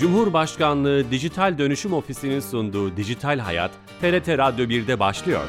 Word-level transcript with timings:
Cumhurbaşkanlığı 0.00 1.10
Dijital 1.10 1.58
Dönüşüm 1.58 1.92
Ofisi'nin 1.92 2.40
sunduğu 2.40 2.96
Dijital 2.96 3.38
Hayat, 3.38 3.70
TRT 4.00 4.28
Radyo 4.28 4.64
1'de 4.64 5.00
başlıyor. 5.00 5.40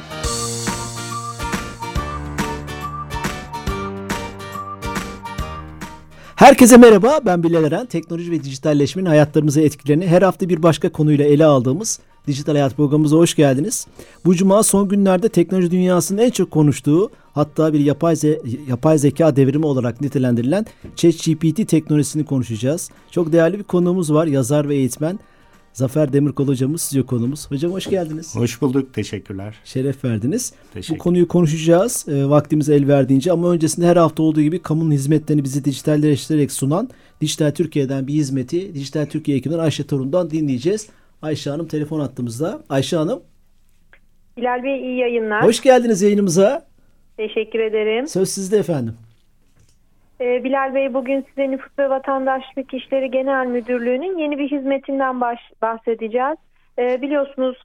Herkese 6.36 6.76
merhaba, 6.76 7.20
ben 7.26 7.42
Bilal 7.42 7.64
Eren. 7.64 7.86
Teknoloji 7.86 8.30
ve 8.30 8.44
dijitalleşmenin 8.44 9.06
hayatlarımıza 9.06 9.60
etkilerini 9.60 10.06
her 10.06 10.22
hafta 10.22 10.48
bir 10.48 10.62
başka 10.62 10.92
konuyla 10.92 11.24
ele 11.24 11.44
aldığımız 11.44 12.00
Dijital 12.26 12.52
Hayat 12.52 12.76
programımıza 12.76 13.16
hoş 13.16 13.34
geldiniz. 13.34 13.86
Bu 14.24 14.34
cuma 14.34 14.62
son 14.62 14.88
günlerde 14.88 15.28
teknoloji 15.28 15.70
dünyasının 15.70 16.22
en 16.22 16.30
çok 16.30 16.50
konuştuğu 16.50 17.10
hatta 17.32 17.72
bir 17.72 17.80
yapay, 17.80 18.16
ze 18.16 18.40
yapay 18.68 18.98
zeka 18.98 19.36
devrimi 19.36 19.66
olarak 19.66 20.00
nitelendirilen 20.00 20.66
ChatGPT 20.96 21.68
teknolojisini 21.68 22.24
konuşacağız. 22.24 22.90
Çok 23.10 23.32
değerli 23.32 23.58
bir 23.58 23.64
konuğumuz 23.64 24.12
var, 24.12 24.26
yazar 24.26 24.68
ve 24.68 24.74
eğitmen. 24.74 25.18
Zafer 25.72 26.12
Demirkol 26.12 26.48
hocamız 26.48 26.82
stüdyo 26.82 27.06
konumuz. 27.06 27.50
Hocam 27.50 27.72
hoş 27.72 27.86
geldiniz. 27.86 28.36
Hoş 28.36 28.62
bulduk. 28.62 28.94
Teşekkürler. 28.94 29.54
Şeref 29.64 30.04
verdiniz. 30.04 30.52
Teşekkür. 30.74 30.98
Bu 30.98 31.02
konuyu 31.02 31.28
konuşacağız 31.28 32.06
e, 32.08 32.28
vaktimiz 32.28 32.68
el 32.68 32.88
verdiğince 32.88 33.32
ama 33.32 33.50
öncesinde 33.50 33.86
her 33.86 33.96
hafta 33.96 34.22
olduğu 34.22 34.42
gibi 34.42 34.58
kamunun 34.58 34.92
hizmetlerini 34.92 35.44
bizi 35.44 35.64
dijitalleştirerek 35.64 36.52
sunan 36.52 36.88
Dijital 37.20 37.50
Türkiye'den 37.50 38.06
bir 38.06 38.14
hizmeti 38.14 38.74
Dijital 38.74 39.06
Türkiye 39.06 39.36
ekibinden 39.36 39.58
Ayşe 39.58 39.86
Torun'dan 39.86 40.30
dinleyeceğiz. 40.30 40.86
Ayşe 41.22 41.50
Hanım 41.50 41.68
telefon 41.68 42.00
attığımızda. 42.00 42.60
Ayşe 42.68 42.96
Hanım. 42.96 43.22
Bilal 44.36 44.62
Bey 44.62 44.80
iyi 44.80 44.98
yayınlar. 44.98 45.44
Hoş 45.44 45.62
geldiniz 45.62 46.02
yayınımıza. 46.02 46.66
Teşekkür 47.16 47.58
ederim. 47.58 48.06
Söz 48.06 48.28
sizde 48.28 48.56
efendim. 48.58 48.96
Ee, 50.20 50.44
Bilal 50.44 50.74
Bey 50.74 50.94
bugün 50.94 51.26
size 51.28 51.50
Nüfus 51.50 51.78
ve 51.78 51.90
Vatandaşlık 51.90 52.74
İşleri 52.74 53.10
Genel 53.10 53.46
Müdürlüğü'nün 53.46 54.18
yeni 54.18 54.38
bir 54.38 54.50
hizmetinden 54.50 55.20
bahsedeceğiz. 55.62 56.36
Ee, 56.78 57.02
biliyorsunuz 57.02 57.56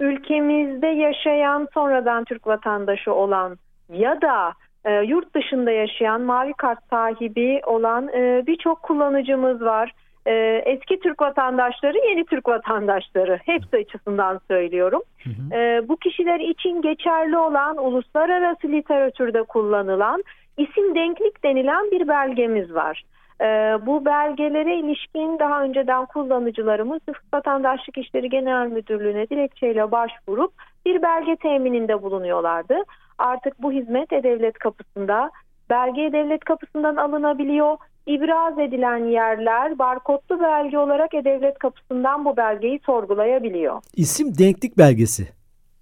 ülkemizde 0.00 0.86
yaşayan 0.86 1.68
sonradan 1.74 2.24
Türk 2.24 2.46
vatandaşı 2.46 3.14
olan 3.14 3.58
ya 3.92 4.20
da 4.20 4.52
e, 4.84 4.92
yurt 4.92 5.34
dışında 5.34 5.70
yaşayan 5.70 6.20
mavi 6.20 6.52
kart 6.52 6.78
sahibi 6.90 7.60
olan 7.66 8.08
e, 8.08 8.42
birçok 8.46 8.82
kullanıcımız 8.82 9.62
var. 9.62 9.92
E, 10.26 10.62
eski 10.66 11.00
Türk 11.00 11.22
vatandaşları, 11.22 11.98
yeni 12.08 12.24
Türk 12.24 12.48
vatandaşları 12.48 13.40
hepsi 13.46 13.76
açısından 13.76 14.40
söylüyorum. 14.48 15.02
Hı 15.24 15.30
hı. 15.30 15.58
E, 15.58 15.88
bu 15.88 15.96
kişiler 15.96 16.40
için 16.40 16.82
geçerli 16.82 17.38
olan 17.38 17.76
uluslararası 17.76 18.68
literatürde 18.68 19.42
kullanılan 19.42 20.24
isim 20.56 20.94
denklik 20.94 21.44
denilen 21.44 21.90
bir 21.90 22.08
belgemiz 22.08 22.74
var. 22.74 23.02
E, 23.40 23.46
bu 23.86 24.04
belgelere 24.04 24.76
ilişkin 24.76 25.38
daha 25.38 25.62
önceden 25.62 26.06
kullanıcılarımız 26.06 27.00
Vatandaşlık 27.34 27.98
İşleri 27.98 28.28
Genel 28.28 28.66
Müdürlüğü'ne 28.66 29.28
dilekçeyle 29.28 29.90
başvurup 29.90 30.52
bir 30.86 31.02
belge 31.02 31.36
temininde 31.36 32.02
bulunuyorlardı. 32.02 32.74
Artık 33.18 33.62
bu 33.62 33.72
hizmet 33.72 34.12
E-Devlet 34.12 34.58
kapısında 34.58 35.30
belge 35.70 36.12
devlet 36.12 36.44
kapısından 36.44 36.96
alınabiliyor 36.96 37.76
ibraz 38.06 38.58
edilen 38.58 39.04
yerler 39.04 39.78
barkodlu 39.78 40.40
belge 40.40 40.78
olarak 40.78 41.14
E-Devlet 41.14 41.58
kapısından 41.58 42.24
bu 42.24 42.36
belgeyi 42.36 42.80
sorgulayabiliyor. 42.86 43.82
İsim 43.96 44.38
denklik 44.38 44.78
belgesi. 44.78 45.28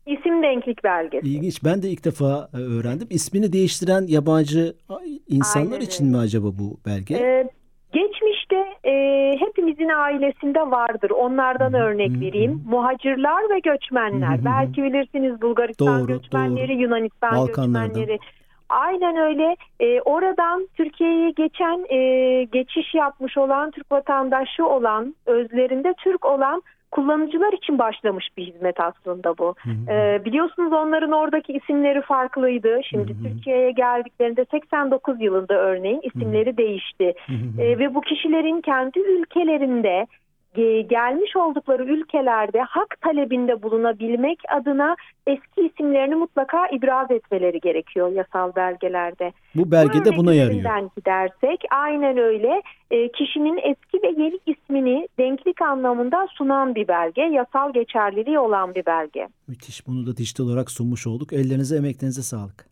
İsim 0.06 0.42
denklik 0.42 0.84
belgesi. 0.84 1.28
İlginç. 1.28 1.64
Ben 1.64 1.82
de 1.82 1.88
ilk 1.88 2.04
defa 2.04 2.48
e, 2.54 2.56
öğrendim. 2.56 3.06
İsmini 3.10 3.52
değiştiren 3.52 4.04
yabancı 4.08 4.74
insanlar 5.28 5.72
Aynen. 5.72 5.84
için 5.84 6.06
mi 6.06 6.16
acaba 6.16 6.46
bu 6.46 6.76
belge? 6.86 7.14
Ee, 7.14 7.48
geçmişte 7.92 8.56
e, 8.84 8.92
hepimizin 9.40 9.88
ailesinde 9.88 10.60
vardır. 10.60 11.10
Onlardan 11.10 11.68
hmm, 11.68 11.80
örnek 11.80 12.10
vereyim. 12.20 12.52
Hmm. 12.52 12.70
Muhacirler 12.70 13.50
ve 13.50 13.58
göçmenler. 13.58 14.36
Hmm, 14.38 14.44
Belki 14.44 14.82
bilirsiniz 14.82 15.42
Bulgaristan 15.42 16.00
doğru, 16.00 16.06
göçmenleri, 16.06 16.72
doğru. 16.72 16.82
Yunanistan 16.82 17.46
göçmenleri. 17.46 18.18
Aynen 18.70 19.16
öyle. 19.16 19.56
E, 19.80 20.00
oradan 20.00 20.68
Türkiye'ye 20.74 21.30
geçen 21.30 21.86
e, 21.88 22.44
geçiş 22.44 22.94
yapmış 22.94 23.38
olan 23.38 23.70
Türk 23.70 23.92
vatandaşı 23.92 24.66
olan 24.66 25.14
özlerinde 25.26 25.94
Türk 25.94 26.26
olan 26.26 26.62
kullanıcılar 26.90 27.52
için 27.52 27.78
başlamış 27.78 28.28
bir 28.36 28.46
hizmet 28.46 28.80
aslında 28.80 29.38
bu. 29.38 29.54
Hı 29.58 29.70
hı. 29.70 29.92
E, 29.92 30.24
biliyorsunuz 30.24 30.72
onların 30.72 31.12
oradaki 31.12 31.52
isimleri 31.52 32.02
farklıydı. 32.02 32.80
Şimdi 32.90 33.16
Türkiye'ye 33.22 33.70
geldiklerinde 33.70 34.44
89 34.50 35.20
yılında 35.20 35.54
örneğin 35.54 36.00
isimleri 36.02 36.50
hı 36.50 36.52
hı. 36.52 36.56
değişti. 36.56 37.14
Hı 37.26 37.32
hı. 37.32 37.62
E, 37.62 37.78
ve 37.78 37.94
bu 37.94 38.00
kişilerin 38.00 38.60
kendi 38.60 38.98
ülkelerinde 39.00 40.06
gelmiş 40.88 41.36
oldukları 41.36 41.84
ülkelerde 41.84 42.60
hak 42.60 43.00
talebinde 43.00 43.62
bulunabilmek 43.62 44.38
adına 44.48 44.96
eski 45.26 45.66
isimlerini 45.66 46.14
mutlaka 46.14 46.68
ibraz 46.68 47.10
etmeleri 47.10 47.60
gerekiyor 47.60 48.12
yasal 48.12 48.54
belgelerde. 48.54 49.32
Bu 49.54 49.70
belge 49.70 50.04
de 50.04 50.16
buna 50.16 50.34
yarıyor. 50.34 50.88
gidersek 50.96 51.64
aynen 51.70 52.18
öyle 52.18 52.62
e, 52.90 53.12
kişinin 53.12 53.56
eski 53.56 54.02
ve 54.02 54.22
yeni 54.22 54.38
ismini 54.46 55.08
denklik 55.18 55.62
anlamında 55.62 56.26
sunan 56.30 56.74
bir 56.74 56.88
belge, 56.88 57.22
yasal 57.22 57.72
geçerliliği 57.72 58.38
olan 58.38 58.74
bir 58.74 58.86
belge. 58.86 59.28
Müthiş 59.48 59.86
bunu 59.86 60.06
da 60.06 60.16
dijital 60.16 60.44
olarak 60.44 60.70
sunmuş 60.70 61.06
olduk. 61.06 61.32
Ellerinize 61.32 61.76
emeklerinize 61.76 62.22
sağlık. 62.22 62.69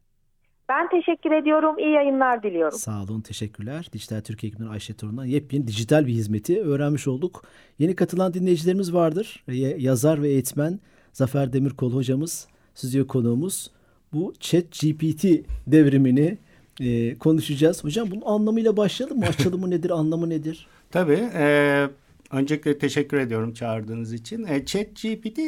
Ben 0.69 0.89
teşekkür 0.89 1.31
ediyorum. 1.31 1.79
İyi 1.79 1.93
yayınlar 1.93 2.43
diliyorum. 2.43 2.79
Sağ 2.79 3.03
olun. 3.03 3.21
Teşekkürler. 3.21 3.89
Dijital 3.93 4.21
Türkiye 4.21 4.49
ekibinden 4.51 4.71
Ayşe 4.71 4.95
Torun'dan 4.95 5.25
yepyeni 5.25 5.67
dijital 5.67 6.07
bir 6.07 6.13
hizmeti 6.13 6.63
öğrenmiş 6.63 7.09
olduk. 7.09 7.45
Yeni 7.79 7.97
katılan 7.97 8.35
dinleyicilerimiz 8.35 8.95
vardır. 8.95 9.45
Yazar 9.79 10.23
ve 10.23 10.29
eğitmen 10.29 10.81
Zafer 11.13 11.53
Demirkol 11.53 11.93
hocamız, 11.93 12.49
stüdyo 12.75 13.07
konuğumuz. 13.07 13.71
Bu 14.13 14.35
chat 14.41 14.65
GPT 14.81 15.25
devrimini 15.67 16.39
e, 16.81 17.19
konuşacağız. 17.19 17.85
Hocam 17.85 18.11
bunun 18.11 18.23
anlamıyla 18.27 18.77
başlayalım 18.77 19.19
mı? 19.19 19.27
Açılımı 19.27 19.71
nedir, 19.71 19.91
anlamı 19.91 20.31
nedir? 20.31 20.67
Tabii. 20.91 21.31
E, 21.35 21.87
öncelikle 22.33 22.79
teşekkür 22.79 23.17
ediyorum 23.17 23.55
çağırdığınız 23.55 24.13
için. 24.13 24.45
E, 24.45 24.65
chat 24.65 24.87
GPT 25.03 25.39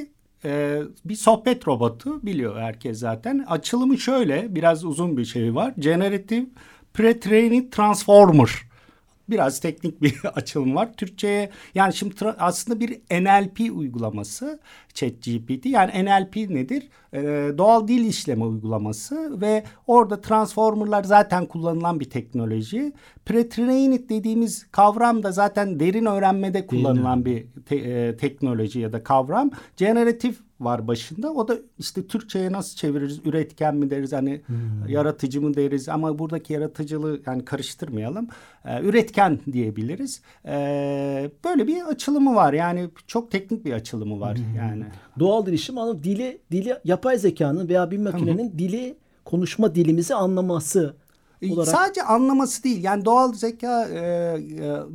e, 0.44 0.80
bir 1.04 1.14
sohbet 1.14 1.68
robotu 1.68 2.26
biliyor 2.26 2.60
herkes 2.60 2.98
zaten. 2.98 3.44
Açılımı 3.48 3.98
şöyle 3.98 4.54
biraz 4.54 4.84
uzun 4.84 5.16
bir 5.16 5.24
şey 5.24 5.54
var. 5.54 5.74
Generative 5.78 6.46
Pre-Trained 6.94 7.70
Transformer 7.70 8.69
biraz 9.30 9.60
teknik 9.60 10.02
bir 10.02 10.20
açılım 10.34 10.74
var. 10.76 10.92
Türkçe'ye 10.96 11.50
yani 11.74 11.94
şimdi 11.94 12.14
aslında 12.38 12.80
bir 12.80 13.00
NLP 13.10 13.76
uygulaması 13.76 14.60
ChatGPT. 14.94 15.66
Yani 15.66 16.04
NLP 16.04 16.36
nedir? 16.36 16.88
Ee, 17.12 17.18
doğal 17.58 17.88
dil 17.88 18.04
işleme 18.06 18.44
uygulaması 18.44 19.40
ve 19.40 19.64
orada 19.86 20.20
transformerlar 20.20 21.04
zaten 21.04 21.46
kullanılan 21.46 22.00
bir 22.00 22.10
teknoloji. 22.10 22.92
Pre-trained 23.26 24.08
dediğimiz 24.08 24.66
kavram 24.70 25.22
da 25.22 25.32
zaten 25.32 25.80
derin 25.80 26.06
öğrenmede 26.06 26.66
kullanılan 26.66 27.24
bir 27.24 27.46
te- 27.66 27.76
e, 27.76 28.16
teknoloji 28.16 28.80
ya 28.80 28.92
da 28.92 29.02
kavram. 29.02 29.50
Generatif 29.76 30.38
var 30.60 30.88
başında. 30.88 31.32
O 31.32 31.48
da 31.48 31.58
işte 31.78 32.06
Türkçe'ye 32.06 32.52
nasıl 32.52 32.76
çeviririz? 32.76 33.20
Üretken 33.24 33.76
mi 33.76 33.90
deriz? 33.90 34.12
Hani 34.12 34.40
hmm. 34.46 34.88
yaratıcı 34.88 35.40
mı 35.40 35.54
deriz? 35.54 35.88
Ama 35.88 36.18
buradaki 36.18 36.52
yaratıcılığı 36.52 37.20
yani 37.26 37.44
karıştırmayalım. 37.44 38.28
Ee, 38.64 38.82
üretken 38.82 39.38
diyebiliriz. 39.52 40.22
Ee, 40.46 41.30
böyle 41.44 41.66
bir 41.66 41.82
açılımı 41.82 42.34
var. 42.34 42.52
Yani 42.52 42.90
çok 43.06 43.30
teknik 43.30 43.64
bir 43.64 43.72
açılımı 43.72 44.20
var 44.20 44.38
hmm. 44.38 44.56
yani. 44.56 44.84
Doğal 45.18 45.46
dilişim 45.46 45.78
ama 45.78 46.02
dili 46.02 46.40
dili 46.52 46.74
yapay 46.84 47.18
zekanın 47.18 47.68
veya 47.68 47.90
bir 47.90 47.98
makinenin 47.98 48.58
dili 48.58 48.96
konuşma 49.24 49.74
dilimizi 49.74 50.14
anlaması 50.14 50.96
olarak... 51.48 51.68
Sadece 51.68 52.02
anlaması 52.02 52.64
değil 52.64 52.84
yani 52.84 53.04
doğal 53.04 53.32
zeka 53.32 53.88
e, 53.88 53.98
e, 53.98 54.38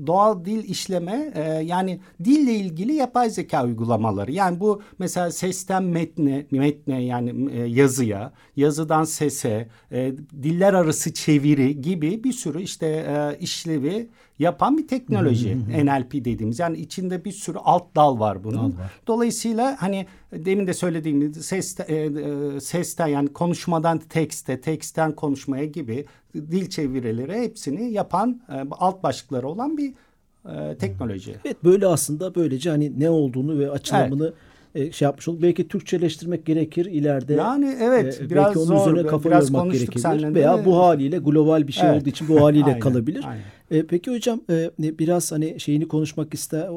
doğal 0.07 0.45
dil 0.45 0.69
işleme 0.69 1.31
e, 1.35 1.41
yani 1.43 1.99
dille 2.23 2.53
ilgili 2.53 2.93
yapay 2.93 3.29
zeka 3.29 3.65
uygulamaları. 3.65 4.31
Yani 4.31 4.59
bu 4.59 4.81
mesela 4.99 5.31
sesten 5.31 5.83
metne 5.83 6.45
metne 6.51 7.03
yani 7.03 7.51
e, 7.51 7.59
yazıya 7.59 8.33
yazıdan 8.55 9.03
sese 9.03 9.67
e, 9.91 10.13
diller 10.43 10.73
arası 10.73 11.13
çeviri 11.13 11.81
gibi 11.81 12.23
bir 12.23 12.33
sürü 12.33 12.61
işte 12.61 12.87
e, 12.87 13.39
işlevi 13.39 14.09
yapan 14.39 14.77
bir 14.77 14.87
teknoloji 14.87 15.57
NLP 15.85 16.13
dediğimiz. 16.13 16.59
Yani 16.59 16.77
içinde 16.77 17.25
bir 17.25 17.31
sürü 17.31 17.57
alt 17.57 17.95
dal 17.95 18.19
var 18.19 18.43
bunun. 18.43 18.71
Dal 18.71 18.77
var. 18.77 18.91
Dolayısıyla 19.07 19.75
hani 19.79 20.05
demin 20.31 20.67
de 20.67 20.73
söylediğim 20.73 21.33
ses, 21.33 21.79
e, 21.79 21.95
e, 21.95 22.59
sesten 22.59 23.07
yani 23.07 23.33
konuşmadan 23.33 23.97
tekste, 23.97 24.61
teksten 24.61 25.11
konuşmaya 25.11 25.65
gibi 25.65 26.05
dil 26.35 26.69
çevirileri 26.69 27.41
hepsini 27.41 27.91
yapan 27.91 28.41
e, 28.49 28.53
alt 28.71 29.03
başlıkları 29.03 29.47
olan 29.47 29.77
bir 29.77 29.93
e, 30.49 30.77
teknoloji. 30.77 31.35
Evet 31.45 31.63
böyle 31.63 31.87
aslında 31.87 32.35
böylece 32.35 32.69
hani 32.69 32.99
ne 32.99 33.09
olduğunu 33.09 33.59
ve 33.59 33.71
açılımını 33.71 34.25
evet 34.25 34.35
e, 34.75 34.91
şey 34.91 35.05
yapmış 35.05 35.27
olduk. 35.27 35.41
Belki 35.41 35.67
Türkçeleştirmek 35.67 36.45
gerekir 36.45 36.85
ileride. 36.85 37.33
Yani 37.33 37.77
evet 37.81 38.21
e, 38.21 38.29
biraz 38.29 38.45
belki 38.45 38.59
onun 38.59 38.65
zor. 38.65 38.91
üzerine 38.91 39.07
kafa 39.07 39.29
biraz 39.29 39.53
yormak 39.53 39.73
de. 39.73 40.33
Veya 40.33 40.65
bu 40.65 40.77
haliyle 40.77 41.17
global 41.17 41.67
bir 41.67 41.73
şey 41.73 41.89
Evet. 41.89 42.01
olduğu 42.01 42.09
için 42.09 42.27
bu 42.27 42.41
haliyle 42.41 42.65
Aynen, 42.69 42.79
kalabilir. 42.79 43.23
aynen. 43.27 43.43
E, 43.71 43.85
peki 43.87 44.11
hocam 44.11 44.41
e, 44.49 44.71
biraz 44.79 45.31
hani 45.31 45.59
şeyini 45.59 45.87
konuşmak 45.87 46.33
ister. 46.33 46.69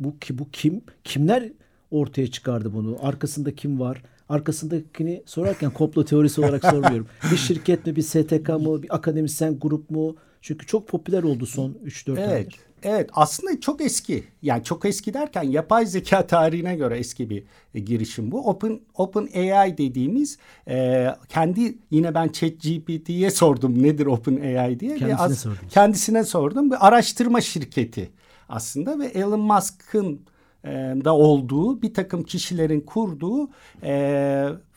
Bu 0.00 0.18
ki 0.18 0.38
bu 0.38 0.50
kim? 0.52 0.80
Kimler 1.04 1.52
ortaya 1.90 2.26
çıkardı 2.26 2.74
bunu? 2.74 2.96
Arkasında 3.02 3.54
kim 3.54 3.80
var? 3.80 4.02
Arkasındakini 4.28 5.22
sorarken 5.26 5.70
komplo 5.70 6.04
teorisi 6.04 6.40
olarak 6.40 6.64
sormuyorum. 6.64 7.06
Bir 7.32 7.36
şirket 7.36 7.86
mi, 7.86 7.96
bir 7.96 8.02
STK 8.02 8.48
mı, 8.48 8.82
bir 8.82 8.94
akademisyen 8.94 9.58
grup 9.58 9.90
mu? 9.90 10.16
Çünkü 10.40 10.66
çok 10.66 10.88
popüler 10.88 11.22
oldu 11.22 11.46
son 11.46 11.70
3-4 11.84 12.18
Evet. 12.18 12.28
aydır. 12.28 12.58
Evet 12.82 13.10
aslında 13.12 13.60
çok 13.60 13.80
eski. 13.80 14.24
Yani 14.42 14.64
çok 14.64 14.84
eski 14.84 15.14
derken 15.14 15.42
yapay 15.42 15.86
zeka 15.86 16.26
tarihine 16.26 16.76
göre 16.76 16.98
eski 16.98 17.30
bir 17.30 17.44
e, 17.74 17.80
girişim 17.80 18.32
bu. 18.32 18.48
Open 18.48 18.80
Open 18.94 19.28
AI 19.34 19.78
dediğimiz 19.78 20.38
e, 20.68 21.06
kendi 21.28 21.74
yine 21.90 22.14
ben 22.14 22.28
ChatGPT'ye 22.28 23.30
sordum 23.40 23.82
nedir 23.82 24.06
Open 24.06 24.36
AI 24.36 24.80
diye. 24.80 24.96
Kendisine 24.96 25.34
sordunuz. 25.34 25.72
Kendisine 25.72 26.24
sordum. 26.24 26.70
Bir 26.70 26.86
araştırma 26.86 27.40
şirketi 27.40 28.10
aslında 28.48 28.98
ve 28.98 29.06
Elon 29.06 29.40
Musk'ın 29.40 30.20
e, 30.64 30.68
da 31.04 31.14
olduğu 31.14 31.82
bir 31.82 31.94
takım 31.94 32.22
kişilerin 32.22 32.80
kurduğu 32.80 33.50
e, 33.82 33.92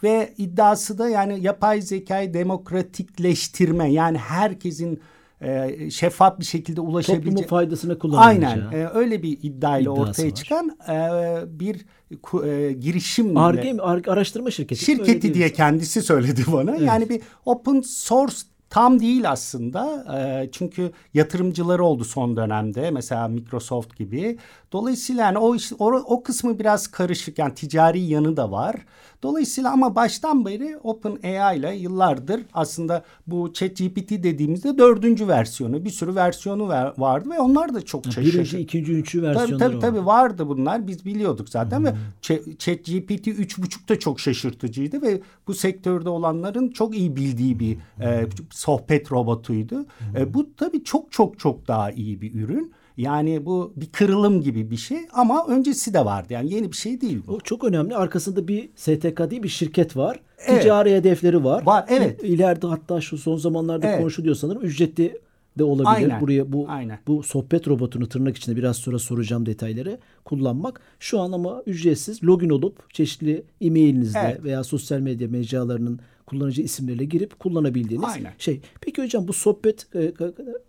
ve 0.04 0.34
iddiası 0.38 0.98
da 0.98 1.10
yani 1.10 1.42
yapay 1.42 1.82
zekayı 1.82 2.34
demokratikleştirme 2.34 3.92
yani 3.92 4.18
herkesin 4.18 5.00
e, 5.42 5.90
şeffaf 5.92 6.40
bir 6.40 6.46
şekilde 6.46 6.76
Toplumun 6.76 6.94
ulaşabileceği 6.96 7.48
faydasına 7.48 7.98
kullanılacağı. 7.98 8.52
Aynen 8.52 8.72
e, 8.72 8.88
öyle 8.94 9.24
bir 9.24 9.38
iddiayla 9.44 9.94
İddiası 9.94 10.10
ortaya 10.10 10.28
var. 10.28 10.36
çıkan 10.36 10.78
e, 10.90 11.60
bir 11.60 11.86
ku- 12.24 12.48
e, 12.50 12.74
girişimle 12.74 13.40
Arge 13.40 13.78
araştırma 14.08 14.52
şirketi. 14.52 14.86
Şirketi 14.86 15.34
diye 15.34 15.54
kendisi 15.54 16.02
söyledi 16.02 16.44
bana. 16.54 16.76
Yani 16.76 17.10
bir 17.10 17.22
open 17.46 17.82
source 17.82 18.36
tam 18.70 19.00
değil 19.00 19.32
aslında. 19.32 20.06
E, 20.18 20.50
çünkü 20.52 20.92
yatırımcıları 21.14 21.84
oldu 21.84 22.04
son 22.04 22.36
dönemde. 22.38 22.92
Mesela 22.92 23.28
Microsoft 23.28 23.98
gibi. 23.98 24.38
Dolayısıyla 24.74 25.24
yani 25.24 25.38
o, 25.38 25.56
iş- 25.56 25.74
o, 25.80 25.86
o 25.92 26.24
kısmı 26.24 26.60
biraz 26.60 26.88
karışık. 26.88 27.38
Yani 27.40 27.54
ticari 27.54 28.00
yanı 28.00 28.38
da 28.38 28.52
var. 28.52 28.76
Dolayısıyla 29.24 29.72
ama 29.72 29.96
baştan 29.96 30.46
beri 30.46 30.78
OpenAI 30.84 31.58
ile 31.60 31.76
yıllardır 31.76 32.42
aslında 32.54 33.04
bu 33.28 33.54
ChatGPT 33.54 34.10
dediğimizde 34.12 34.78
dördüncü 34.78 35.28
versiyonu. 35.28 35.86
Bir 35.86 35.90
sürü 35.90 36.16
versiyonu 36.16 36.70
ver- 36.70 36.94
vardı 36.98 37.30
ve 37.30 37.40
onlar 37.40 37.74
da 37.74 37.82
çok 37.82 38.06
şaşırtıcı. 38.06 38.34
Birinci, 38.34 38.60
ikinci, 38.60 38.92
üçüncü 38.94 39.26
Tabii 39.26 39.36
versiyonları 39.40 39.70
tabii, 39.72 39.76
var. 39.78 39.82
tabii 39.82 40.06
vardı 40.06 40.48
bunlar. 40.48 40.88
Biz 40.88 41.06
biliyorduk 41.06 41.50
zaten 41.50 41.86
ve 41.86 41.94
Ç- 42.22 42.58
ChatGPT 42.58 43.28
3.5 43.28 43.90
da 43.90 44.00
çok 44.00 44.20
şaşırtıcıydı 44.20 45.02
ve 45.02 45.22
bu 45.48 45.54
sektörde 45.54 46.10
olanların 46.10 46.70
çok 46.70 46.98
iyi 46.98 47.16
bildiği 47.16 47.60
bir 47.60 47.78
e, 48.02 48.28
sohbet 48.52 49.12
robotuydu. 49.12 49.86
E, 50.18 50.34
bu 50.34 50.56
tabii 50.56 50.84
çok 50.84 51.12
çok 51.12 51.40
çok 51.40 51.68
daha 51.68 51.92
iyi 51.92 52.22
bir 52.22 52.34
ürün. 52.36 52.74
Yani 52.98 53.46
bu 53.46 53.74
bir 53.76 53.86
kırılım 53.86 54.42
gibi 54.42 54.72
bir 54.72 54.78
şey 54.78 54.98
ama 55.14 55.48
öncesi 55.48 55.94
de 55.94 56.06
vardı. 56.06 56.34
Yani 56.34 56.54
yeni 56.54 56.72
bir 56.72 56.78
şey 56.78 57.02
değil 57.02 57.22
bu. 57.28 57.34
O 57.34 57.40
çok 57.40 57.64
önemli. 57.64 57.96
Arkasında 57.96 58.48
bir 58.48 58.70
STK 58.76 59.30
değil 59.30 59.44
bir 59.44 59.50
şirket 59.50 59.98
var. 59.98 60.20
Evet. 60.46 60.62
Ticari 60.62 60.96
hedefleri 60.96 61.44
var. 61.44 61.66
Var, 61.66 61.86
evet. 61.90 62.24
İleride 62.24 62.68
hatta 62.68 63.02
şu 63.02 63.18
son 63.18 63.38
zamanlarda 63.38 63.88
Evet. 63.88 64.00
konuşuluyor 64.00 64.36
sanırım. 64.36 64.62
Ücretli 64.62 65.22
de 65.58 65.64
olabilir. 65.64 65.96
Aynen, 65.96 66.22
Buraya 66.22 66.54
bu 66.54 66.66
aynen. 66.70 67.00
bu 67.08 67.24
sohbet 67.24 67.68
robotunu 67.68 68.10
tırnak 68.10 68.38
içinde 68.38 68.56
biraz 68.56 68.78
sonra 68.78 69.00
soracağım 69.00 69.46
detayları 69.46 70.00
kullanmak. 70.26 70.82
Şu 71.00 71.20
an 71.20 71.32
ama 71.32 71.64
ücretsiz 71.66 72.24
login 72.24 72.50
olup 72.50 72.94
çeşitli 72.94 73.44
e-mailinizde 73.62 74.20
Evet. 74.26 74.44
veya 74.44 74.64
sosyal 74.64 75.00
medya 75.00 75.28
mecralarının 75.28 76.00
kullanıcı 76.26 76.62
isimleriyle 76.62 77.06
girip 77.06 77.40
kullanabildiğiniz 77.40 78.10
Aynen. 78.10 78.32
şey. 78.38 78.62
Peki 78.82 79.04
hocam 79.04 79.28
bu 79.28 79.34
sohbet 79.34 79.96
e, 79.96 80.14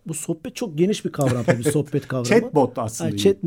bu 0.07 0.13
sohbet 0.13 0.55
çok 0.55 0.77
geniş 0.77 1.05
bir 1.05 1.11
kavram 1.11 1.43
tabii 1.43 1.63
sohbet 1.71 2.07
kavramı. 2.07 2.25
Chatbot 2.25 2.77
aslında. 2.77 3.11
Ha, 3.11 3.17
chat? 3.17 3.37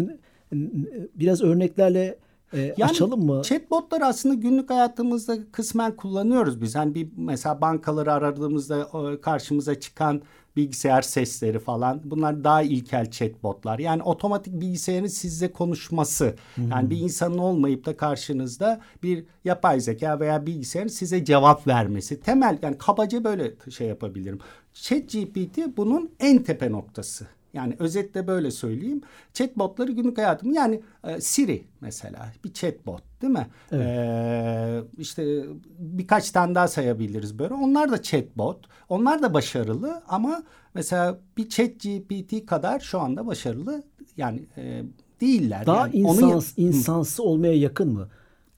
Biraz 1.15 1.43
örneklerle 1.43 2.19
e, 2.53 2.61
Yani 2.61 2.85
açalım 2.91 3.27
mı? 3.27 3.43
Chatbotları 3.45 4.07
aslında 4.07 4.35
günlük 4.35 4.71
hayatımızda 4.71 5.39
kısmen 5.53 5.97
kullanıyoruz 5.97 6.61
biz. 6.63 6.75
Hani 6.77 6.95
bir 6.95 7.09
mesela 7.17 7.61
bankaları 7.61 8.13
aradığımızda 8.13 8.89
karşımıza 9.21 9.81
çıkan 9.81 10.23
bilgisayar 10.59 11.03
sesleri 11.03 11.59
falan 11.59 12.01
bunlar 12.05 12.45
daha 12.45 12.63
ilkel 12.63 13.11
chatbotlar. 13.11 13.79
Yani 13.79 14.03
otomatik 14.03 14.61
bilgisayarın 14.61 15.07
sizle 15.07 15.53
konuşması. 15.53 16.35
Yani 16.71 16.91
bir 16.91 16.99
insanın 16.99 17.39
olmayıp 17.39 17.87
da 17.87 17.97
karşınızda 17.97 18.81
bir 19.03 19.25
yapay 19.45 19.81
zeka 19.81 20.21
veya 20.21 20.47
bilgisayarın 20.47 20.89
size 20.89 21.25
cevap 21.25 21.67
vermesi. 21.67 22.21
Temel 22.21 22.59
yani 22.63 22.79
kabaca 22.79 23.25
böyle 23.25 23.55
şey 23.71 23.87
yapabilirim. 23.87 24.39
ChatGPT 24.73 25.77
bunun 25.77 26.11
en 26.21 26.43
tepe 26.43 26.73
noktası. 26.73 27.27
Yani 27.59 27.77
özetle 27.79 28.27
böyle 28.27 28.51
söyleyeyim. 28.51 29.01
Chatbotları 29.33 29.93
günlük 29.93 30.19
hayatım 30.19 30.53
yani 30.53 30.81
e, 31.05 31.21
Siri 31.21 31.65
mesela 31.81 32.33
bir 32.45 32.53
chatbot 32.53 33.03
değil 33.23 33.33
mi? 33.33 33.47
Ee, 33.73 34.81
işte 34.99 35.45
birkaç 35.79 36.31
tane 36.31 36.55
daha 36.55 36.69
sayabiliriz 36.69 37.39
böyle. 37.39 37.55
Onlar 37.55 37.91
da 37.91 38.03
chatbot. 38.03 38.67
Onlar 38.89 39.23
da 39.23 39.35
başarılı 39.35 40.03
ama 40.09 40.43
mesela 40.75 41.19
bir 41.37 41.49
ChatGPT 41.49 42.47
kadar 42.47 42.81
şu 42.81 43.01
anda 43.01 43.27
başarılı 43.27 43.83
yani 44.17 44.47
e, 44.57 44.83
değiller. 45.21 45.67
Daha 45.67 45.87
yani 45.87 46.07
onu- 46.07 46.21
insans, 46.21 46.53
insansı 46.57 47.23
olmaya 47.23 47.55
yakın 47.55 47.93
mı? 47.93 48.09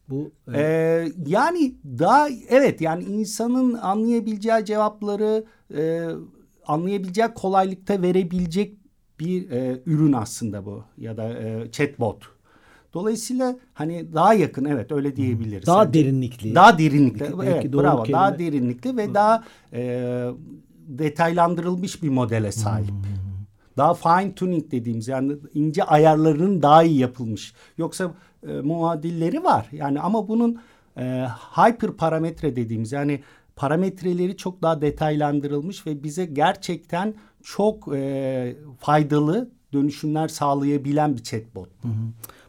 Bu 0.08 0.30
e, 0.54 0.60
ee, 0.60 1.12
yani 1.26 1.74
daha 1.84 2.28
evet 2.48 2.80
yani 2.80 3.04
insanın 3.04 3.74
anlayabileceği 3.74 4.64
cevapları 4.64 5.44
e, 5.76 6.08
anlayabileceği 6.66 7.28
kolaylıkta 7.28 8.02
verebilecek 8.02 8.79
bir 9.20 9.50
e, 9.50 9.82
ürün 9.86 10.12
aslında 10.12 10.66
bu 10.66 10.84
ya 10.98 11.16
da 11.16 11.38
e, 11.38 11.70
chatbot. 11.70 12.22
Dolayısıyla 12.94 13.56
hani 13.74 14.14
daha 14.14 14.34
yakın 14.34 14.64
evet 14.64 14.92
öyle 14.92 15.16
diyebiliriz. 15.16 15.66
daha 15.66 15.86
Bence. 15.86 16.04
derinlikli. 16.04 16.54
Daha 16.54 16.78
derinlikli. 16.78 17.20
Belki 17.20 17.42
evet 17.42 17.72
doğru 17.72 17.82
bravo. 17.82 18.12
Daha 18.12 18.36
kelime. 18.36 18.52
derinlikli 18.52 18.96
ve 18.96 19.14
daha 19.14 19.44
e, 19.72 20.30
detaylandırılmış 20.88 22.02
bir 22.02 22.08
modele 22.08 22.52
sahip. 22.52 22.94
Daha 23.76 23.94
fine 23.94 24.34
tuning 24.34 24.70
dediğimiz 24.70 25.08
yani 25.08 25.32
ince 25.54 25.84
ayarlarının 25.84 26.62
daha 26.62 26.82
iyi 26.82 26.98
yapılmış. 26.98 27.54
Yoksa 27.78 28.14
e, 28.48 28.52
muadilleri 28.52 29.44
var. 29.44 29.66
Yani 29.72 30.00
ama 30.00 30.28
bunun 30.28 30.60
e, 30.96 31.26
hyper 31.56 31.90
parametre 31.90 32.56
dediğimiz 32.56 32.92
yani 32.92 33.20
parametreleri 33.56 34.36
çok 34.36 34.62
daha 34.62 34.80
detaylandırılmış 34.80 35.86
ve 35.86 36.02
bize 36.02 36.24
gerçekten 36.24 37.14
çok 37.42 37.88
e, 37.94 38.56
faydalı 38.78 39.48
dönüşümler 39.72 40.28
sağlayabilen 40.28 41.16
bir 41.16 41.22
chatbot. 41.22 41.68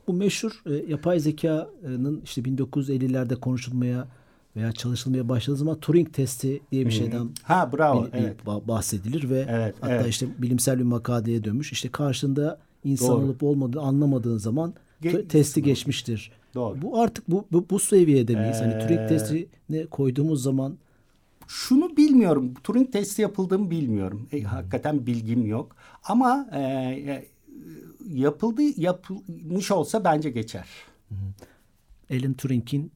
Bu 0.07 0.13
meşhur 0.13 0.61
e, 0.65 0.73
yapay 0.91 1.19
zekanın 1.19 2.21
işte 2.23 2.41
1950'lerde 2.41 3.35
konuşulmaya 3.35 4.07
veya 4.55 4.71
çalışılmaya 4.71 5.29
başladığı 5.29 5.57
zaman 5.57 5.79
Turing 5.79 6.13
testi 6.13 6.61
diye 6.71 6.85
bir 6.85 6.91
şeyden 6.91 7.29
Ha 7.43 7.69
bravo. 7.73 8.03
bil- 8.03 8.09
evet. 8.13 8.35
ba- 8.45 8.67
bahsedilir 8.67 9.29
ve 9.29 9.45
Evet, 9.49 9.75
hatta 9.81 9.93
evet. 9.95 10.07
işte 10.07 10.27
bilimsel 10.37 10.77
bir 10.79 10.83
makaleye 10.83 11.43
dönmüş. 11.43 11.71
İşte 11.71 11.89
karşında 11.89 12.59
insan 12.83 13.07
Doğru. 13.09 13.25
olup 13.25 13.43
olmadığını 13.43 13.81
anlamadığın 13.81 14.37
zaman 14.37 14.73
Ge- 15.03 15.11
te- 15.11 15.27
testi 15.27 15.63
geçmiştir. 15.63 16.31
Doğru. 16.55 16.81
Bu 16.81 17.01
artık 17.01 17.29
bu, 17.31 17.45
bu, 17.51 17.65
bu 17.69 17.79
seviyede 17.79 18.35
miyiz? 18.35 18.61
Hani 18.61 18.77
Turing 18.79 18.99
Ee, 19.01 19.07
testini 19.07 19.87
koyduğumuz 19.91 20.43
zaman 20.43 20.77
Şunu 21.55 21.97
bilmiyorum. 21.97 22.53
Turing 22.63 22.91
testi 22.91 23.21
yapıldığını 23.21 23.71
bilmiyorum. 23.71 24.27
E, 24.31 24.41
hakikaten 24.41 25.05
bilgim 25.05 25.45
yok. 25.45 25.75
Ama 26.03 26.49
e, 26.53 26.59
e, 26.59 27.25
yapıldı 28.09 28.61
yapılmış 28.77 29.71
olsa 29.71 30.03
bence 30.03 30.29
geçer. 30.29 30.67
Alan 32.11 32.33
Turing'in 32.33 32.91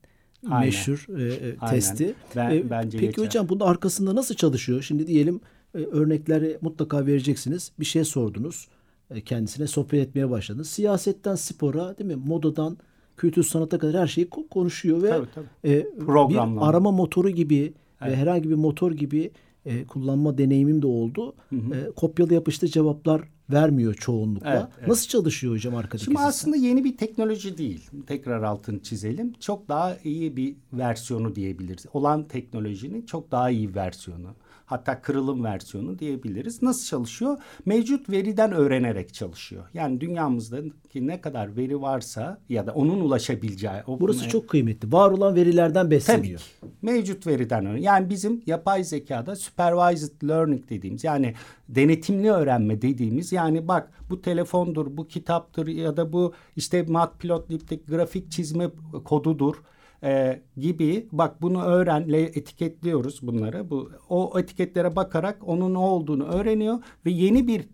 Aynen. 0.49 0.65
meşhur 0.65 1.05
e, 1.19 1.23
e, 1.33 1.55
Aynen. 1.59 1.75
testi. 1.75 2.13
Ben- 2.35 2.51
E, 2.51 2.69
bence 2.69 2.97
Peki 2.97 3.07
geçer. 3.11 3.23
hocam 3.25 3.49
bunun 3.49 3.59
arkasında 3.65 4.15
nasıl 4.15 4.35
çalışıyor? 4.35 4.81
Şimdi 4.81 5.07
diyelim 5.07 5.39
e, 5.75 5.77
örnekleri 5.77 6.57
mutlaka 6.61 7.05
vereceksiniz. 7.05 7.71
Bir 7.79 7.85
şey 7.85 8.03
sordunuz. 8.03 8.67
E, 9.11 9.21
kendisine 9.21 9.67
sohbet 9.67 10.07
etmeye 10.07 10.29
başladınız. 10.29 10.69
Siyasetten 10.69 11.35
spora, 11.35 11.97
değil 11.97 12.07
mi? 12.15 12.23
Modadan 12.27 12.77
kültür 13.17 13.43
sanata 13.43 13.79
kadar 13.79 14.01
her 14.01 14.07
şeyi 14.07 14.27
ko- 14.27 14.49
konuşuyor 14.49 15.01
ve 15.03 15.09
Tabii, 15.09 15.27
tabii. 15.35 15.71
e, 15.73 15.85
bir 16.29 16.67
arama 16.67 16.91
motoru 16.91 17.29
gibi 17.29 17.73
ve 18.01 18.15
herhangi 18.15 18.49
bir 18.49 18.55
motor 18.55 18.91
gibi 18.91 19.31
e, 19.65 19.85
kullanma 19.85 20.37
deneyimim 20.37 20.81
de 20.81 20.87
oldu. 20.87 21.35
E, 21.51 21.91
kopyalı 21.95 22.33
yapıştı 22.33 22.67
cevaplar 22.67 23.21
vermiyor 23.49 23.93
çoğunlukla. 23.93 24.53
Evet, 24.53 24.65
evet. 24.79 24.87
Nasıl 24.87 25.07
çalışıyor 25.07 25.53
hocam 25.53 25.75
arkadaki 25.75 26.03
Şimdi 26.03 26.17
sistem? 26.17 26.29
aslında 26.29 26.57
yeni 26.57 26.83
bir 26.83 26.97
teknoloji 26.97 27.57
değil. 27.57 27.89
Tekrar 28.07 28.43
altını 28.43 28.81
çizelim. 28.81 29.33
Çok 29.39 29.67
daha 29.67 29.97
iyi 30.03 30.37
bir 30.37 30.55
versiyonu 30.73 31.35
diyebiliriz. 31.35 31.85
Olan 31.93 32.23
teknolojinin 32.27 33.05
çok 33.05 33.31
daha 33.31 33.49
iyi 33.49 33.75
versiyonu. 33.75 34.35
Hatta 34.65 35.01
kırılım 35.01 35.43
versiyonu 35.43 35.99
diyebiliriz. 35.99 36.61
Nasıl 36.61 36.85
çalışıyor? 36.85 37.37
Mevcut 37.65 38.09
veriden 38.09 38.51
öğrenerek 38.51 39.13
çalışıyor. 39.13 39.63
Yani 39.73 40.01
dünyamızdaki 40.01 41.07
ne 41.07 41.21
kadar 41.21 41.57
veri 41.57 41.81
varsa 41.81 42.41
ya 42.49 42.67
da 42.67 42.73
onun 42.73 42.99
ulaşabileceği. 42.99 43.73
O 43.87 43.99
Burası 43.99 44.29
çok 44.29 44.47
kıymetli. 44.47 44.91
Var 44.91 45.11
olan 45.11 45.35
verilerden 45.35 45.83
Tabii 45.83 45.95
besleniyor. 45.95 46.39
ki. 46.39 46.45
Mevcut 46.81 47.27
veriden 47.27 47.65
öğren. 47.65 47.77
Yani 47.81 48.09
bizim 48.09 48.41
yapay 48.45 48.83
zekada 48.83 49.35
supervised 49.35 50.27
learning 50.27 50.69
dediğimiz 50.69 51.03
yani 51.03 51.33
denetimli 51.69 52.31
öğrenme 52.31 52.81
dediğimiz 52.81 53.31
yani 53.35 53.67
bak 53.67 53.91
bu 54.09 54.21
telefondur, 54.21 54.97
bu 54.97 55.07
kitaptır 55.07 55.67
ya 55.67 55.97
da 55.97 56.13
bu 56.13 56.33
işte 56.55 56.83
Matplotlib'deki 56.83 57.85
grafik 57.85 58.31
çizme 58.31 58.69
kodudur 59.05 59.55
e, 60.03 60.41
gibi 60.57 61.07
bak 61.11 61.41
bunu 61.41 61.63
öğrenle 61.63 62.21
etiketliyoruz 62.21 63.19
bunları. 63.21 63.69
Bu 63.69 63.91
o 64.09 64.39
etiketlere 64.39 64.95
bakarak 64.95 65.47
onun 65.47 65.73
ne 65.73 65.77
olduğunu 65.77 66.23
öğreniyor 66.23 66.77
ve 67.05 67.11
yeni 67.11 67.47
bir 67.47 67.65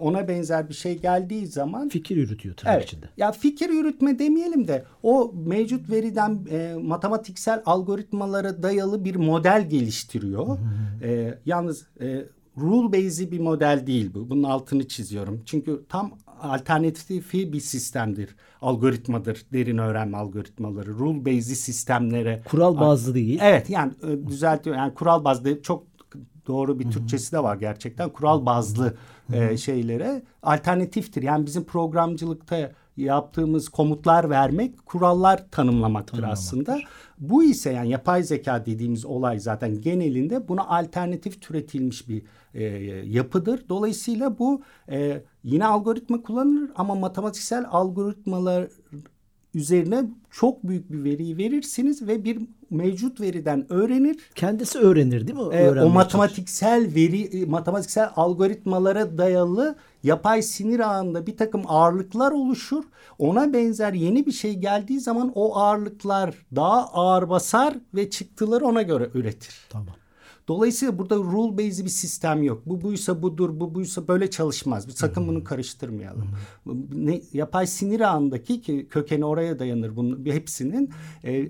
ona 0.00 0.28
benzer 0.28 0.68
bir 0.68 0.74
şey 0.74 0.98
geldiği 0.98 1.46
zaman 1.46 1.88
Fikir 1.88 2.16
yürütüyor 2.16 2.56
tırnak 2.56 2.74
Evet. 2.74 2.84
içinde. 2.84 3.06
Ya 3.16 3.32
fikir 3.32 3.70
yürütme 3.70 4.18
demeyelim 4.18 4.68
de 4.68 4.84
o 5.02 5.34
mevcut 5.46 5.90
veriden 5.90 6.46
e, 6.50 6.74
matematiksel 6.82 7.62
algoritmalara 7.66 8.62
dayalı 8.62 9.04
bir 9.04 9.16
model 9.16 9.68
geliştiriyor. 9.68 10.58
E, 11.02 11.38
yalnız 11.46 11.86
e, 12.00 12.24
rule 12.58 12.92
based'i 12.92 13.32
bir 13.32 13.40
model 13.40 13.86
değil 13.86 14.14
bu. 14.14 14.30
Bunun 14.30 14.42
altını 14.42 14.88
çiziyorum. 14.88 15.42
Çünkü 15.46 15.84
tam 15.88 16.12
alternatifi 16.40 17.52
bir 17.52 17.60
sistemdir. 17.60 18.36
Algoritmadır. 18.60 19.46
Derin 19.52 19.78
öğrenme 19.78 20.16
algoritmaları. 20.16 20.94
Rule 20.94 21.20
based'i 21.20 21.56
sistemlere 21.56 22.42
Kural 22.44 22.80
bazlı 22.80 23.14
değil. 23.14 23.38
Evet 23.42 23.70
yani 23.70 23.92
e, 24.02 24.26
düzeltiyor. 24.26 24.76
Yani 24.76 24.94
kural 24.94 25.24
bazlı 25.24 25.62
çok 25.62 25.86
doğru 26.46 26.78
bir 26.78 26.90
Türkçesi 26.90 27.32
de 27.32 27.42
var 27.42 27.56
gerçekten. 27.56 28.10
Kural 28.10 28.46
bazlı 28.46 28.94
e, 29.32 29.56
şeylere 29.56 30.22
alternatiftir. 30.42 31.22
Yani 31.22 31.46
bizim 31.46 31.64
programcılıkta 31.64 32.72
yaptığımız 32.96 33.68
komutlar 33.68 34.30
vermek 34.30 34.86
kurallar 34.86 35.50
tanımlamaktır 35.50 36.22
aslında. 36.22 36.78
Bu 37.18 37.44
ise 37.44 37.72
yani 37.72 37.90
yapay 37.90 38.22
zeka 38.22 38.66
dediğimiz 38.66 39.04
olay 39.04 39.40
zaten 39.40 39.80
genelinde 39.80 40.48
buna 40.48 40.68
alternatif 40.68 41.42
türetilmiş 41.42 42.08
bir 42.08 42.22
e, 42.54 42.64
yapıdır. 43.06 43.64
Dolayısıyla 43.68 44.38
bu 44.38 44.62
e, 44.90 45.22
yine 45.44 45.66
algoritma 45.66 46.22
kullanılır 46.22 46.70
ama 46.76 46.94
matematiksel 46.94 47.66
algoritmalar 47.70 48.68
üzerine 49.56 50.04
çok 50.30 50.68
büyük 50.68 50.92
bir 50.92 51.04
veriyi 51.04 51.36
verirsiniz 51.36 52.06
ve 52.06 52.24
bir 52.24 52.38
mevcut 52.70 53.20
veriden 53.20 53.72
öğrenir. 53.72 54.16
Kendisi 54.34 54.78
öğrenir 54.78 55.26
değil 55.26 55.38
mi? 55.38 55.54
Ee, 55.54 55.80
o 55.80 55.88
matematiksel 55.88 56.94
veri, 56.94 57.22
e, 57.22 57.44
matematiksel 57.44 58.10
algoritmalara 58.16 59.18
dayalı 59.18 59.76
yapay 60.02 60.42
sinir 60.42 60.80
ağında 60.80 61.26
bir 61.26 61.36
takım 61.36 61.62
ağırlıklar 61.66 62.32
oluşur. 62.32 62.84
Ona 63.18 63.52
benzer 63.52 63.92
yeni 63.92 64.26
bir 64.26 64.32
şey 64.32 64.54
geldiği 64.54 65.00
zaman 65.00 65.32
o 65.34 65.56
ağırlıklar 65.56 66.34
daha 66.56 66.86
ağır 66.86 67.28
basar 67.28 67.74
ve 67.94 68.10
çıktıları 68.10 68.64
ona 68.66 68.82
göre 68.82 69.10
üretir. 69.14 69.54
Tamam. 69.70 69.94
Dolayısıyla 70.48 70.98
burada 70.98 71.16
rule 71.16 71.58
based 71.58 71.84
bir 71.84 71.90
sistem 71.90 72.42
yok. 72.42 72.62
Bu 72.66 72.80
buysa 72.80 73.22
budur, 73.22 73.60
bu 73.60 73.74
buysa 73.74 74.08
böyle 74.08 74.30
çalışmaz. 74.30 74.86
Sakın 74.94 75.28
bunu 75.28 75.44
karıştırmayalım. 75.44 76.24
Ne, 76.94 77.20
yapay 77.32 77.66
sinir 77.66 78.00
ağındaki 78.00 78.60
ki 78.60 78.86
kökeni 78.90 79.24
oraya 79.24 79.58
dayanır 79.58 79.96
bunun 79.96 80.24
hepsinin 80.26 80.90
e, 81.24 81.48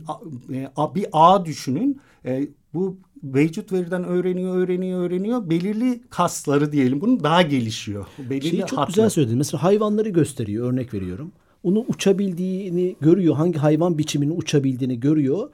a- 0.77 0.91
e, 0.91 0.95
bir 0.95 1.07
ağ 1.13 1.45
düşünün. 1.45 2.01
E, 2.25 2.49
bu 2.75 2.97
mevcut 3.23 3.73
veriden 3.73 4.05
öğreniyor, 4.05 4.57
öğreniyor, 4.57 5.01
öğreniyor. 5.01 5.51
Belirli 5.51 6.01
kasları 6.11 6.73
diyelim 6.73 7.01
bunun 7.01 7.23
daha 7.25 7.43
gelişiyor. 7.43 8.07
Belirli 8.31 8.49
Şeyi 8.49 8.61
çok 8.61 8.73
hatlar. 8.79 8.87
güzel 8.87 9.09
söyledin. 9.11 9.39
Mesela 9.39 9.63
hayvanları 9.63 10.09
gösteriyor. 10.09 10.73
Örnek 10.73 10.95
veriyorum. 10.95 11.33
Onun 11.63 11.85
uçabildiğini 11.89 12.97
görüyor. 13.01 13.35
Hangi 13.35 13.59
hayvan 13.59 13.99
biçiminin 13.99 14.37
uçabildiğini 14.39 15.01
görüyor. 15.01 15.51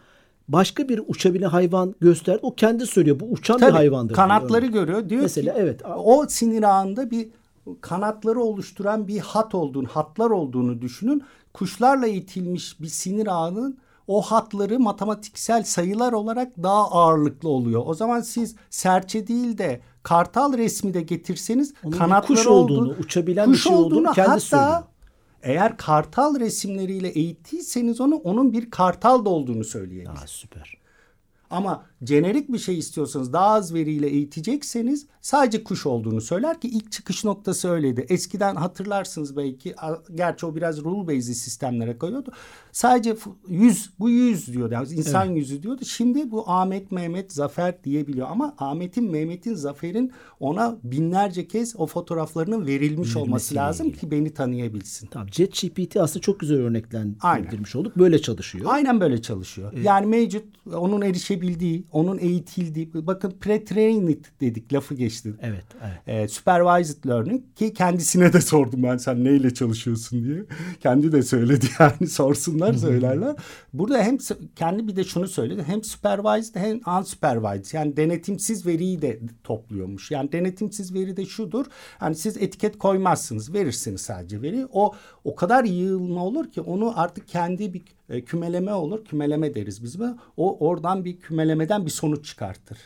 Başka 0.48 0.88
bir 0.88 1.00
uçabilen 1.08 1.48
hayvan 1.48 1.94
göster. 2.00 2.38
O 2.42 2.54
kendi 2.54 2.86
söylüyor. 2.86 3.20
Bu 3.20 3.24
uçan 3.24 3.56
bir 3.56 3.60
Tabii, 3.60 3.72
hayvandır. 3.72 4.08
diyor. 4.08 4.16
Kanatları 4.16 4.62
Örnek. 4.62 4.72
görüyor. 4.72 5.08
Diyor 5.08 5.22
Mesela 5.22 5.54
ki 5.54 5.60
evet. 5.62 5.80
o 5.96 6.26
sinir 6.28 6.62
ağında 6.62 7.10
bir 7.10 7.28
kanatları 7.80 8.40
oluşturan 8.40 9.08
bir 9.08 9.18
hat 9.18 9.54
olduğunu, 9.54 9.88
hatlar 9.88 10.30
olduğunu 10.30 10.82
düşünün. 10.82 11.22
Kuşlarla 11.54 12.06
eğitilmiş 12.06 12.80
bir 12.80 12.86
sinir 12.86 13.26
ağının 13.26 13.78
o 14.06 14.22
hatları 14.22 14.80
matematiksel 14.80 15.62
sayılar 15.62 16.12
olarak 16.12 16.62
daha 16.62 16.90
ağırlıklı 16.90 17.48
oluyor. 17.48 17.82
O 17.86 17.94
zaman 17.94 18.20
siz 18.20 18.56
serçe 18.70 19.26
değil 19.26 19.58
de 19.58 19.80
kartal 20.02 20.58
resmi 20.58 20.94
de 20.94 21.00
getirseniz 21.00 21.74
Onun 21.84 21.92
bir 21.92 21.98
kanatları 21.98 22.38
kuş 22.38 22.46
olduğunu, 22.46 22.80
olduğunu, 22.80 22.96
uçabilen 22.98 23.52
bir 23.52 23.56
şey 23.56 23.76
olduğunu 23.76 24.12
kendi 24.12 24.28
hatta 24.28 24.40
söylüyor. 24.40 24.82
Eğer 25.42 25.76
kartal 25.76 26.40
resimleriyle 26.40 27.08
eğittiyseniz 27.08 28.00
onu 28.00 28.14
onun 28.14 28.52
bir 28.52 28.70
kartal 28.70 29.24
da 29.24 29.28
olduğunu 29.28 29.64
söyleyebilirsiniz. 29.64 30.22
Aa, 30.22 30.26
süper. 30.26 30.74
Ama 31.50 31.86
jenerik 32.06 32.52
bir 32.52 32.58
şey 32.58 32.78
istiyorsanız 32.78 33.32
daha 33.32 33.46
az 33.46 33.74
veriyle 33.74 34.08
eğitecekseniz 34.08 35.06
sadece 35.20 35.64
kuş 35.64 35.86
olduğunu 35.86 36.20
söyler 36.20 36.60
ki 36.60 36.68
ilk 36.68 36.92
çıkış 36.92 37.24
noktası 37.24 37.68
öyleydi. 37.70 38.06
Eskiden 38.08 38.56
hatırlarsınız 38.56 39.36
belki 39.36 39.74
gerçi 40.14 40.46
o 40.46 40.54
biraz 40.54 40.84
rule 40.84 41.06
based 41.06 41.34
sistemlere 41.34 41.98
koyuyordu. 41.98 42.32
Sadece 42.72 43.16
yüz 43.48 43.90
bu 43.98 44.10
yüz 44.10 44.46
diyordu. 44.46 44.74
Yani 44.74 44.88
insan 44.88 45.24
yüzü 45.24 45.62
diyordu. 45.62 45.84
Şimdi 45.84 46.30
bu 46.30 46.50
Ahmet, 46.50 46.92
Mehmet, 46.92 47.32
Zafer 47.32 47.84
diyebiliyor. 47.84 48.26
Ama 48.30 48.54
Ahmet'in, 48.58 49.10
Mehmet'in, 49.10 49.54
Zafer'in 49.54 50.12
ona 50.40 50.78
binlerce 50.84 51.48
kez 51.48 51.74
o 51.76 51.86
fotoğraflarının 51.86 52.66
verilmiş 52.66 53.16
olması 53.16 53.54
lazım 53.54 53.86
ilgili. 53.86 54.00
ki 54.00 54.10
beni 54.10 54.34
tanıyabilsin. 54.34 55.06
Tamam. 55.06 55.28
ChatGPT 55.28 55.96
aslında 55.96 56.20
çok 56.20 56.40
güzel 56.40 56.58
örneklendirmiş 56.58 57.22
Aynen. 57.74 57.80
olduk. 57.80 57.98
Böyle 57.98 58.22
çalışıyor. 58.22 58.66
Aynen 58.68 59.00
böyle 59.00 59.22
çalışıyor. 59.22 59.72
Yani 59.72 60.06
mevcut 60.06 60.44
onun 60.74 61.02
erişebildiği, 61.02 61.84
onun 61.92 62.18
eğitildiği 62.18 62.90
bakın 62.94 63.30
pre-trained 63.40 64.24
dedik 64.40 64.72
lafı 64.72 64.94
geçti. 64.94 65.34
Evet, 65.42 65.64
evet. 65.82 65.98
Ee, 66.06 66.28
supervised 66.28 67.06
learning 67.06 67.42
ki 67.56 67.74
kendisine 67.74 68.32
de 68.32 68.40
sordum 68.40 68.82
ben 68.82 68.96
sen 68.96 69.24
neyle 69.24 69.54
çalışıyorsun 69.54 70.24
diye. 70.24 70.44
Kendi 70.80 71.12
de 71.12 71.22
söyledi 71.22 71.66
yani 71.78 72.06
sorsunlar 72.08 72.74
söylerler. 72.74 73.36
Burada 73.72 73.98
hem 73.98 74.18
kendi 74.56 74.88
bir 74.88 74.96
de 74.96 75.04
şunu 75.04 75.28
söyledi 75.28 75.62
hem 75.66 75.84
supervised 75.84 76.56
hem 76.56 76.80
unsupervised 76.98 77.74
yani 77.74 77.96
denetimsiz 77.96 78.66
veriyi 78.66 79.02
de 79.02 79.20
topluyormuş. 79.44 80.10
Yani 80.10 80.32
denetimsiz 80.32 80.94
veri 80.94 81.16
de 81.16 81.26
şudur. 81.26 81.66
Hani 81.98 82.14
siz 82.14 82.36
etiket 82.36 82.78
koymazsınız 82.78 83.54
verirsiniz 83.54 84.00
sadece 84.00 84.42
veri. 84.42 84.66
O 84.72 84.94
o 85.24 85.34
kadar 85.34 85.64
yığılma 85.64 86.24
olur 86.24 86.50
ki 86.50 86.60
onu 86.60 87.00
artık 87.00 87.28
kendi 87.28 87.74
bir 87.74 87.82
e, 88.08 88.24
kümeleme 88.24 88.74
olur. 88.74 89.04
Kümeleme 89.04 89.54
deriz 89.54 89.82
biz. 89.82 89.96
O 90.36 90.68
oradan 90.68 91.04
bir 91.04 91.20
kümelemeden 91.20 91.81
bir 91.86 91.90
sonuç 91.90 92.24
çıkartır. 92.26 92.78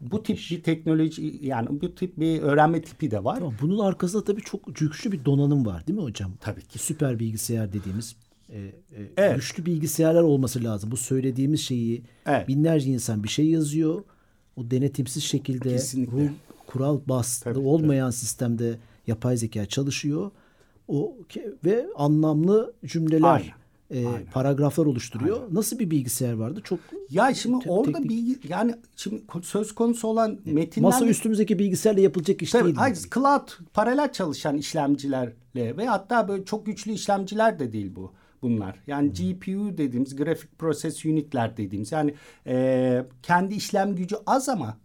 Bu 0.00 0.22
tip 0.22 0.38
bir 0.50 0.62
teknoloji 0.62 1.38
yani 1.42 1.68
bu 1.70 1.94
tip 1.94 2.20
bir 2.20 2.42
öğrenme 2.42 2.82
tipi 2.82 3.10
de 3.10 3.24
var. 3.24 3.38
Tamam, 3.38 3.54
bunun 3.62 3.78
arkasında 3.78 4.24
tabii 4.24 4.40
çok 4.42 4.76
güçlü 4.76 5.12
bir 5.12 5.24
donanım 5.24 5.66
var 5.66 5.86
değil 5.86 5.98
mi 5.98 6.02
hocam? 6.04 6.32
Tabii 6.40 6.62
ki. 6.62 6.78
Süper 6.78 7.18
bilgisayar 7.18 7.72
dediğimiz 7.72 8.16
e, 8.48 8.58
e, 8.58 8.72
Evet. 9.16 9.36
güçlü 9.36 9.66
bilgisayarlar 9.66 10.22
olması 10.22 10.64
lazım. 10.64 10.90
Bu 10.90 10.96
söylediğimiz 10.96 11.60
şeyi 11.60 12.02
Evet. 12.26 12.48
binlerce 12.48 12.90
insan 12.90 13.24
bir 13.24 13.28
şey 13.28 13.46
yazıyor. 13.50 14.02
O 14.56 14.70
denetimsiz 14.70 15.22
şekilde 15.24 15.68
Kesinlikle. 15.68 16.16
rul- 16.16 16.32
kural 16.66 17.00
bastı 17.08 17.44
Tabii, 17.44 17.58
olmayan 17.58 18.10
sistemde 18.10 18.78
yapay 19.06 19.36
zeka 19.36 19.66
çalışıyor. 19.66 20.30
O 20.88 21.16
ve 21.64 21.86
anlamlı 21.96 22.74
cümleler, 22.86 23.28
Aynen, 23.28 23.50
e, 23.94 24.06
aynen. 24.06 24.26
paragraflar 24.32 24.86
oluşturuyor. 24.86 25.40
Nasıl 25.54 25.78
bir 25.78 25.90
bilgisayar 25.90 26.32
vardı? 26.32 26.60
Çok 26.64 26.78
Ya 27.10 27.34
şimdi 27.34 27.64
Te- 27.64 27.70
orada 27.70 27.98
teknik- 27.98 28.42
bir 28.44 28.48
yani 28.48 28.74
şimdi 28.96 29.22
söz 29.42 29.74
konusu 29.74 30.08
olan 30.08 30.38
metinler 30.44 30.90
masa 30.90 31.06
üstümüzdeki 31.06 31.58
bilgisayarla 31.58 32.00
yapılacak 32.00 32.42
iş 32.42 32.50
Tabii, 32.50 32.64
değil. 32.64 32.76
hayır, 32.76 32.96
cloud 33.14 33.48
paralel 33.74 34.12
çalışan 34.12 34.56
işlemcilerle 34.56 35.76
ve 35.76 35.86
hatta 35.86 36.28
böyle 36.28 36.44
çok 36.44 36.66
güçlü 36.66 36.92
işlemciler 36.92 37.58
de 37.58 37.72
değil 37.72 37.92
bu 37.96 38.12
bunlar. 38.42 38.76
Yani 38.86 39.12
GPU 39.12 39.78
dediğimiz 39.78 40.16
grafik 40.16 40.58
proses 40.58 41.04
unitler 41.04 41.56
dediğimiz 41.56 41.92
yani 41.92 42.14
e, 42.46 43.04
kendi 43.22 43.54
işlem 43.54 43.94
gücü 43.94 44.16
az 44.26 44.48
ama 44.48 44.76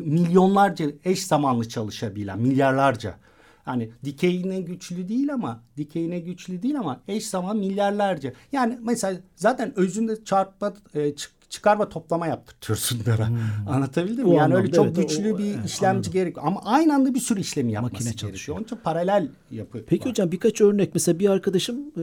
milyonlarca 0.00 0.86
eş 1.04 1.26
zamanlı 1.26 1.68
çalışabilen 1.68 2.40
milyarlarca 2.40 3.18
hani 3.64 3.90
dikeyine 4.04 4.60
güçlü 4.60 5.08
değil 5.08 5.34
ama 5.34 5.62
dikeyine 5.76 6.18
güçlü 6.20 6.62
değil 6.62 6.78
ama 6.78 7.00
eş 7.08 7.26
zaman 7.26 7.56
milyarlarca. 7.56 8.32
Yani 8.52 8.78
mesela 8.82 9.20
zaten 9.36 9.78
özünde 9.78 10.24
çarpma 10.24 10.72
e, 10.94 11.14
çık- 11.14 11.50
çıkarma 11.50 11.88
toplama 11.88 12.26
yaptırtıyorsun 12.26 13.00
Dara. 13.06 13.28
Hmm. 13.34 13.38
Anlatabildim 13.68 14.28
mi? 14.28 14.34
Yani 14.36 14.54
öyle 14.54 14.72
çok 14.72 14.84
evet, 14.86 14.96
güçlü 14.96 15.32
o- 15.32 15.38
bir 15.38 15.54
evet, 15.54 15.66
işlemci 15.66 15.88
anladım. 15.96 16.12
gerek 16.12 16.38
ama 16.38 16.60
aynı 16.64 16.94
anda 16.94 17.14
bir 17.14 17.20
sürü 17.20 17.40
işlemi 17.40 17.72
yapması 17.72 17.92
Makine 17.94 18.08
gerekiyor. 18.10 18.30
çalışıyor. 18.30 18.56
Onun 18.58 18.64
için 18.64 18.76
paralel 18.84 19.28
yapı 19.50 19.84
Peki 19.86 20.04
var. 20.04 20.10
hocam 20.10 20.32
birkaç 20.32 20.60
örnek 20.60 20.90
mesela 20.94 21.18
bir 21.18 21.28
arkadaşım 21.28 21.76
e, 21.96 22.02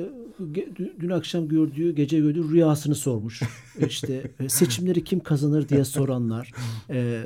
dün 1.00 1.10
akşam 1.10 1.48
gördüğü 1.48 1.96
gece 1.96 2.20
gördüğü 2.20 2.52
rüyasını 2.52 2.96
sormuş. 2.96 3.42
İşte 3.88 4.32
e, 4.40 4.50
seçimleri 4.50 5.04
kim 5.04 5.20
kazanır 5.20 5.70
diye 5.70 5.86
soranlar. 5.86 6.52
E, 6.90 7.24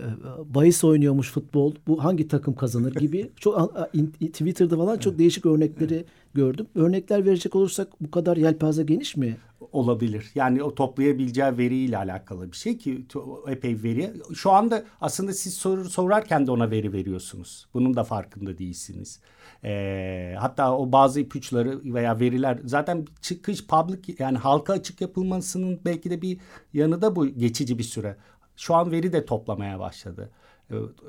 bahis 0.56 0.84
oynuyormuş 0.84 1.32
futbol. 1.32 1.74
Bu 1.88 2.04
hangi 2.04 2.28
takım 2.28 2.56
kazanır 2.56 2.96
gibi 2.96 3.32
çok 3.40 3.76
Twitter'da 4.22 4.78
falan 4.78 4.98
çok 4.98 5.18
değişik 5.18 5.46
örnekleri 5.46 6.06
gördüm. 6.36 6.68
Örnekler 6.76 7.26
verecek 7.26 7.56
olursak 7.56 7.88
bu 8.02 8.12
kadar 8.12 8.38
yelpaze 8.38 8.84
geniş 8.84 9.16
mi? 9.18 9.38
olabilir. 9.72 10.32
Yani 10.36 10.64
o 10.64 10.76
toplayabileceği 10.76 11.58
veriyle 11.58 11.98
alakalı 11.98 12.52
bir 12.52 12.58
şey 12.58 12.78
ki 12.78 13.06
epey 13.48 13.84
veri. 13.84 14.14
Şu 14.36 14.52
anda 14.52 14.84
aslında 15.02 15.34
siz 15.34 15.54
soru 15.54 15.90
sorarken 15.90 16.48
de 16.48 16.52
ona 16.52 16.72
veri 16.72 16.94
veriyorsunuz. 16.94 17.68
Bunun 17.74 17.96
da 17.96 18.04
farkında 18.04 18.58
değilsiniz. 18.58 19.20
Ee, 19.64 20.36
hatta 20.40 20.78
o 20.78 20.92
bazı 20.92 21.20
ipuçları 21.20 21.94
veya 21.94 22.20
veriler 22.20 22.60
zaten 22.66 23.06
çıkış 23.22 23.68
public 23.68 24.16
yani 24.20 24.38
halka 24.38 24.74
açık 24.74 25.02
yapılmasının 25.02 25.80
belki 25.86 26.10
de 26.10 26.22
bir 26.22 26.38
yanı 26.74 27.02
da 27.02 27.16
bu 27.16 27.28
geçici 27.28 27.78
bir 27.78 27.84
süre. 27.84 28.18
Şu 28.58 28.76
an 28.76 28.92
veri 28.92 29.14
de 29.14 29.26
toplamaya 29.26 29.80
başladı. 29.80 30.30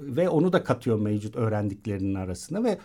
Ve 0.00 0.28
onu 0.28 0.52
da 0.52 0.64
katıyor 0.64 1.00
mevcut 1.00 1.36
öğrendiklerinin 1.36 2.14
arasına 2.14 2.64
ve 2.64 2.78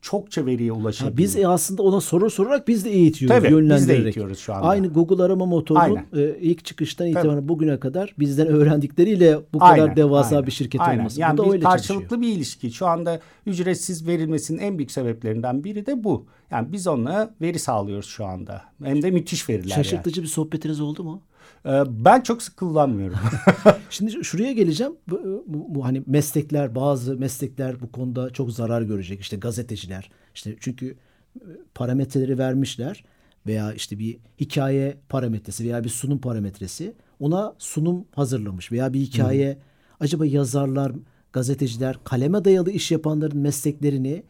çokça 0.00 0.46
veriye 0.46 0.72
ulaşabiliyor. 0.72 1.16
biz 1.16 1.36
e, 1.36 1.48
aslında 1.48 1.82
ona 1.82 2.00
soru 2.00 2.30
sorarak 2.30 2.68
biz 2.68 2.84
de 2.84 2.90
eğitiyoruz, 2.90 3.36
Tabii, 3.36 3.44
biz 3.44 3.52
de 3.52 3.56
yönlendirerek. 3.56 4.04
eğitiyoruz 4.04 4.38
şu 4.38 4.54
anda. 4.54 4.66
Aynı 4.66 4.88
Google 4.88 5.22
arama 5.22 5.46
motorunun 5.46 6.00
e, 6.16 6.38
ilk 6.40 6.64
çıkıştan 6.64 7.06
itibaren 7.06 7.48
bugüne 7.48 7.80
kadar 7.80 8.14
bizden 8.18 8.46
öğrendikleriyle 8.46 9.38
bu 9.52 9.58
kadar 9.58 9.78
Aynen, 9.78 9.96
devasa 9.96 10.36
aynen, 10.36 10.46
bir 10.46 10.52
şirket 10.52 10.80
aynen. 10.80 10.98
olması. 10.98 11.20
Yani 11.20 11.38
bu 11.38 11.42
da 11.42 11.46
bir 11.46 11.52
öyle 11.52 11.64
karşılıklı 11.64 12.08
çalışıyor. 12.08 12.22
bir 12.22 12.36
ilişki. 12.36 12.72
Şu 12.72 12.86
anda 12.86 13.20
ücretsiz 13.46 14.06
verilmesinin 14.06 14.58
en 14.58 14.78
büyük 14.78 14.90
sebeplerinden 14.90 15.64
biri 15.64 15.86
de 15.86 16.04
bu. 16.04 16.26
Yani 16.50 16.72
biz 16.72 16.86
onunla 16.86 17.34
veri 17.40 17.58
sağlıyoruz 17.58 18.06
şu 18.06 18.24
anda. 18.24 18.62
Hem 18.82 19.02
de 19.02 19.10
müthiş 19.10 19.48
veriler 19.48 19.70
yani. 19.70 19.84
Şaşırtıcı 19.84 20.22
bir 20.22 20.26
sohbetiniz 20.26 20.80
oldu 20.80 21.04
mu? 21.04 21.22
Ee, 21.66 21.82
ben 21.88 22.20
çok 22.20 22.42
sık 22.42 22.56
kullanmıyorum. 22.56 23.18
Şimdi 23.90 24.12
şu- 24.12 24.24
şuraya 24.24 24.52
geleceğim. 24.52 24.92
Bu, 25.08 25.44
bu, 25.46 25.74
bu 25.74 25.84
hani 25.84 26.02
meslekler, 26.06 26.74
bazı 26.74 27.16
meslekler 27.16 27.80
bu 27.80 27.92
konuda 27.92 28.30
çok 28.30 28.52
zarar 28.52 28.82
görecek. 28.82 29.20
İşte 29.20 29.36
gazeteciler. 29.36 30.10
İşte 30.34 30.56
çünkü 30.60 30.96
e, 31.36 31.44
parametreleri 31.74 32.38
vermişler 32.38 33.04
veya 33.46 33.72
işte 33.72 33.98
bir 33.98 34.18
hikaye 34.40 34.96
parametresi 35.08 35.64
veya 35.64 35.84
bir 35.84 35.88
sunum 35.88 36.18
parametresi 36.18 36.94
ona 37.20 37.54
sunum 37.58 38.04
hazırlamış 38.14 38.72
veya 38.72 38.92
bir 38.92 39.00
hikaye 39.00 39.58
acaba 40.00 40.26
yazarlar, 40.26 40.92
gazeteciler, 41.32 41.98
kaleme 42.04 42.44
dayalı 42.44 42.70
iş 42.70 42.90
yapanların 42.90 43.38
mesleklerini 43.38 44.22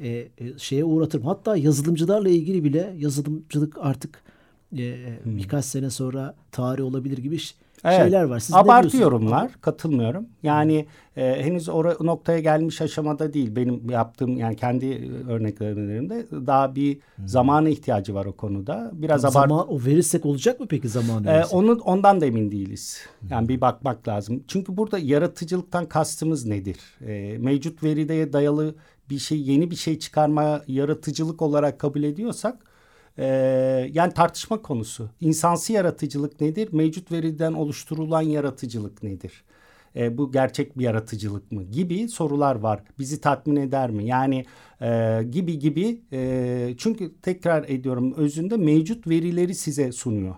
e, 0.00 0.08
e, 0.08 0.28
şeye 0.58 0.84
uğratır 0.84 1.18
mı? 1.18 1.24
Hatta 1.26 1.56
yazılımcılarla 1.56 2.28
ilgili 2.28 2.64
bile 2.64 2.94
yazılımcılık 2.98 3.76
artık 3.80 4.22
e, 4.78 5.18
birkaç 5.24 5.64
sene 5.64 5.90
sonra 5.90 6.34
tarih 6.52 6.84
olabilir 6.84 7.18
gibi 7.18 7.38
Evet, 7.84 7.98
şeyler 7.98 8.24
var. 8.24 8.38
Siz 8.38 8.54
Abartı 8.54 8.96
yorumlar, 8.96 9.52
katılmıyorum. 9.60 10.26
Yani 10.42 10.86
e, 11.16 11.44
henüz 11.44 11.68
o 11.68 11.84
noktaya 11.84 12.40
gelmiş 12.40 12.80
aşamada 12.80 13.32
değil. 13.32 13.56
Benim 13.56 13.90
yaptığım 13.90 14.36
yani 14.36 14.56
kendi 14.56 15.10
örneklerimde 15.28 16.26
daha 16.46 16.74
bir 16.74 16.98
zamana 17.26 17.68
ihtiyacı 17.68 18.14
var 18.14 18.26
o 18.26 18.32
konuda. 18.32 18.90
Biraz 18.94 19.24
abart 19.24 19.32
Zaman, 19.32 19.72
o 19.72 19.80
verirsek 19.84 20.26
olacak 20.26 20.60
mı 20.60 20.66
peki 20.68 20.88
zamanı? 20.88 21.26
Ee, 21.26 21.32
verirsek? 21.32 21.54
onu 21.54 21.80
ondan 21.84 22.20
da 22.20 22.26
emin 22.26 22.50
değiliz. 22.50 23.00
Yani 23.30 23.48
bir 23.48 23.60
bakmak 23.60 24.08
lazım. 24.08 24.44
Çünkü 24.48 24.76
burada 24.76 24.98
yaratıcılıktan 24.98 25.86
kastımız 25.86 26.46
nedir? 26.46 26.76
Ee, 27.00 27.38
mevcut 27.38 27.82
veride 27.82 28.32
dayalı 28.32 28.74
bir 29.10 29.18
şey, 29.18 29.40
yeni 29.40 29.70
bir 29.70 29.76
şey 29.76 29.98
çıkarma 29.98 30.62
yaratıcılık 30.66 31.42
olarak 31.42 31.78
kabul 31.78 32.02
ediyorsak, 32.02 32.69
e, 33.18 33.26
yani 33.92 34.14
tartışma 34.14 34.62
konusu. 34.62 35.10
İnsansı 35.20 35.72
yaratıcılık 35.72 36.40
nedir? 36.40 36.68
Mevcut 36.72 37.12
veriden 37.12 37.52
oluşturulan 37.52 38.22
yaratıcılık 38.22 39.02
nedir? 39.02 39.44
E, 39.96 40.18
bu 40.18 40.32
gerçek 40.32 40.78
bir 40.78 40.84
yaratıcılık 40.84 41.52
mı 41.52 41.62
gibi 41.62 42.08
sorular 42.08 42.54
var. 42.56 42.82
Bizi 42.98 43.20
tatmin 43.20 43.56
eder 43.56 43.90
mi? 43.90 44.06
Yani 44.06 44.44
e, 44.80 45.22
gibi 45.30 45.58
gibi. 45.58 46.00
E, 46.12 46.74
çünkü 46.78 47.12
tekrar 47.22 47.64
ediyorum 47.68 48.14
özünde 48.16 48.56
mevcut 48.56 49.06
verileri 49.06 49.54
size 49.54 49.92
sunuyor. 49.92 50.34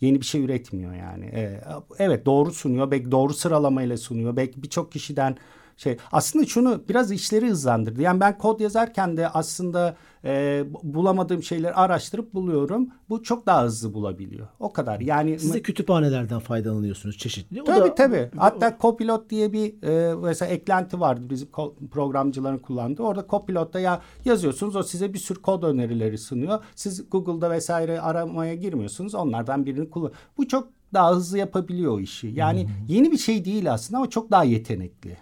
Yeni 0.00 0.20
bir 0.20 0.26
şey 0.26 0.44
üretmiyor 0.44 0.94
yani. 0.94 1.24
E, 1.24 1.60
evet 1.98 2.26
doğru 2.26 2.52
sunuyor. 2.52 2.90
Belki 2.90 3.10
doğru 3.10 3.34
sıralamayla 3.34 3.96
sunuyor. 3.96 4.36
Belki 4.36 4.62
birçok 4.62 4.92
kişiden 4.92 5.36
şey 5.76 5.96
aslında 6.12 6.46
şunu 6.46 6.82
biraz 6.88 7.12
işleri 7.12 7.48
hızlandırdı. 7.48 8.02
Yani 8.02 8.20
ben 8.20 8.38
kod 8.38 8.60
yazarken 8.60 9.16
de 9.16 9.28
aslında 9.28 9.96
e, 10.24 10.64
bulamadığım 10.82 11.42
şeyleri 11.42 11.74
araştırıp 11.74 12.34
buluyorum. 12.34 12.88
Bu 13.08 13.22
çok 13.22 13.46
daha 13.46 13.64
hızlı 13.64 13.94
bulabiliyor. 13.94 14.48
O 14.60 14.72
kadar. 14.72 15.00
Yani 15.00 15.38
Siz 15.38 15.54
de 15.54 15.62
kütüphanelerden 15.62 16.38
faydalanıyorsunuz 16.38 17.18
çeşitli. 17.18 17.62
O 17.62 17.64
Tabii 17.64 17.88
da, 17.88 17.94
tabii. 17.94 18.30
Hatta 18.36 18.76
Copilot 18.80 19.30
diye 19.30 19.52
bir 19.52 19.82
e, 19.82 20.14
mesela 20.14 20.52
eklenti 20.52 21.00
vardı 21.00 21.26
bizim 21.30 21.48
programcıların 21.90 22.58
kullandığı. 22.58 23.02
Orada 23.02 23.26
Copilot'ta 23.30 23.80
ya 23.80 24.00
yazıyorsunuz 24.24 24.76
o 24.76 24.82
size 24.82 25.14
bir 25.14 25.18
sürü 25.18 25.42
kod 25.42 25.62
önerileri 25.62 26.18
sunuyor. 26.18 26.64
Siz 26.74 27.10
Google'da 27.10 27.50
vesaire 27.50 28.00
aramaya 28.00 28.54
girmiyorsunuz. 28.54 29.14
Onlardan 29.14 29.66
birini 29.66 29.90
kullan. 29.90 30.12
Bu 30.38 30.48
çok 30.48 30.68
daha 30.94 31.16
hızlı 31.16 31.38
yapabiliyor 31.38 31.92
o 31.92 32.00
işi. 32.00 32.26
Yani 32.26 32.68
yeni 32.88 33.12
bir 33.12 33.18
şey 33.18 33.44
değil 33.44 33.72
aslında 33.72 33.98
ama 33.98 34.10
çok 34.10 34.30
daha 34.30 34.44
yetenekli. 34.44 35.16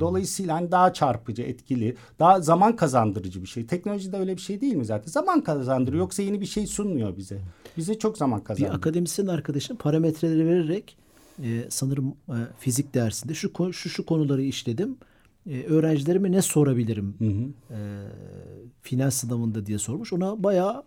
Dolayısıyla 0.00 0.54
hani 0.54 0.70
daha 0.70 0.92
çarpıcı, 0.92 1.42
etkili, 1.42 1.96
daha 2.18 2.40
zaman 2.40 2.76
kazandırıcı 2.76 3.42
bir 3.42 3.48
şey. 3.48 3.66
Teknolojide 3.66 4.16
öyle 4.16 4.36
bir 4.36 4.40
şey 4.40 4.60
değil 4.60 4.74
mi 4.74 4.84
zaten? 4.84 5.10
Zaman 5.10 5.44
kazandırıyor 5.44 6.00
yoksa 6.00 6.22
yeni 6.22 6.40
bir 6.40 6.46
şey 6.46 6.66
sunmuyor 6.66 7.16
bize. 7.16 7.40
Bize 7.76 7.98
çok 7.98 8.18
zaman 8.18 8.40
bir 8.40 8.44
kazandırıyor. 8.44 8.78
akademisyen 8.78 9.26
arkadaşım 9.26 9.76
parametreleri 9.76 10.46
vererek 10.46 10.96
e, 11.42 11.64
sanırım 11.68 12.08
e, 12.28 12.38
fizik 12.58 12.94
dersinde 12.94 13.34
şu 13.34 13.72
şu 13.72 13.88
şu 13.88 14.06
konuları 14.06 14.42
işledim. 14.42 14.96
E, 15.50 15.62
öğrencilerime 15.64 16.32
ne 16.32 16.42
sorabilirim 16.42 17.14
e, 17.70 17.78
final 18.82 19.10
sınavında 19.10 19.66
diye 19.66 19.78
sormuş. 19.78 20.12
Ona 20.12 20.42
bayağı 20.42 20.84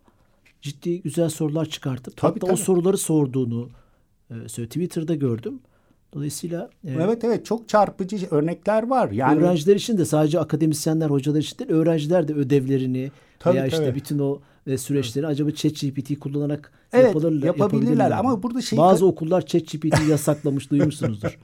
ciddi 0.62 1.02
güzel 1.02 1.30
sorular 1.30 1.66
çıkartıp 1.66 2.18
Tabii, 2.18 2.34
hatta 2.34 2.46
o 2.46 2.50
tabii. 2.50 2.60
soruları 2.60 2.98
sorduğunu 2.98 3.70
Twitter'da 4.48 5.16
gördüm. 5.16 5.60
Dolayısıyla 6.14 6.70
e, 6.88 6.92
Evet 6.92 7.24
evet 7.24 7.46
çok 7.46 7.70
çarpıcı 7.70 8.28
örnekler 8.32 8.88
var. 8.88 9.12
Yani 9.12 9.40
öğrenciler 9.40 9.76
için 9.76 9.98
de 9.98 10.06
sadece 10.06 10.40
akademisyenler, 10.40 11.10
hocalar 11.10 11.40
için 11.40 11.58
değil, 11.60 11.72
öğrenciler 11.72 12.28
de 12.28 12.34
ödevlerini 12.34 13.12
Tabii, 13.40 13.56
veya 13.56 13.66
işte 13.68 13.78
tabii. 13.86 13.96
bütün 13.96 14.20
o 14.20 14.40
e, 14.68 14.78
süreçleri 14.78 15.28
acaba 15.28 15.52
ChatGPT 15.52 16.20
kullanarak 16.20 16.72
Evet, 16.94 17.16
yapabilirler 17.44 18.10
mi? 18.10 18.16
ama 18.16 18.44
burada 18.44 18.62
şey- 18.62 18.80
bazı 18.80 19.06
okullar 19.06 19.46
ChatGPT 19.46 20.10
yasaklamış 20.10 20.72
duymuşsunuzdur. 20.72 21.40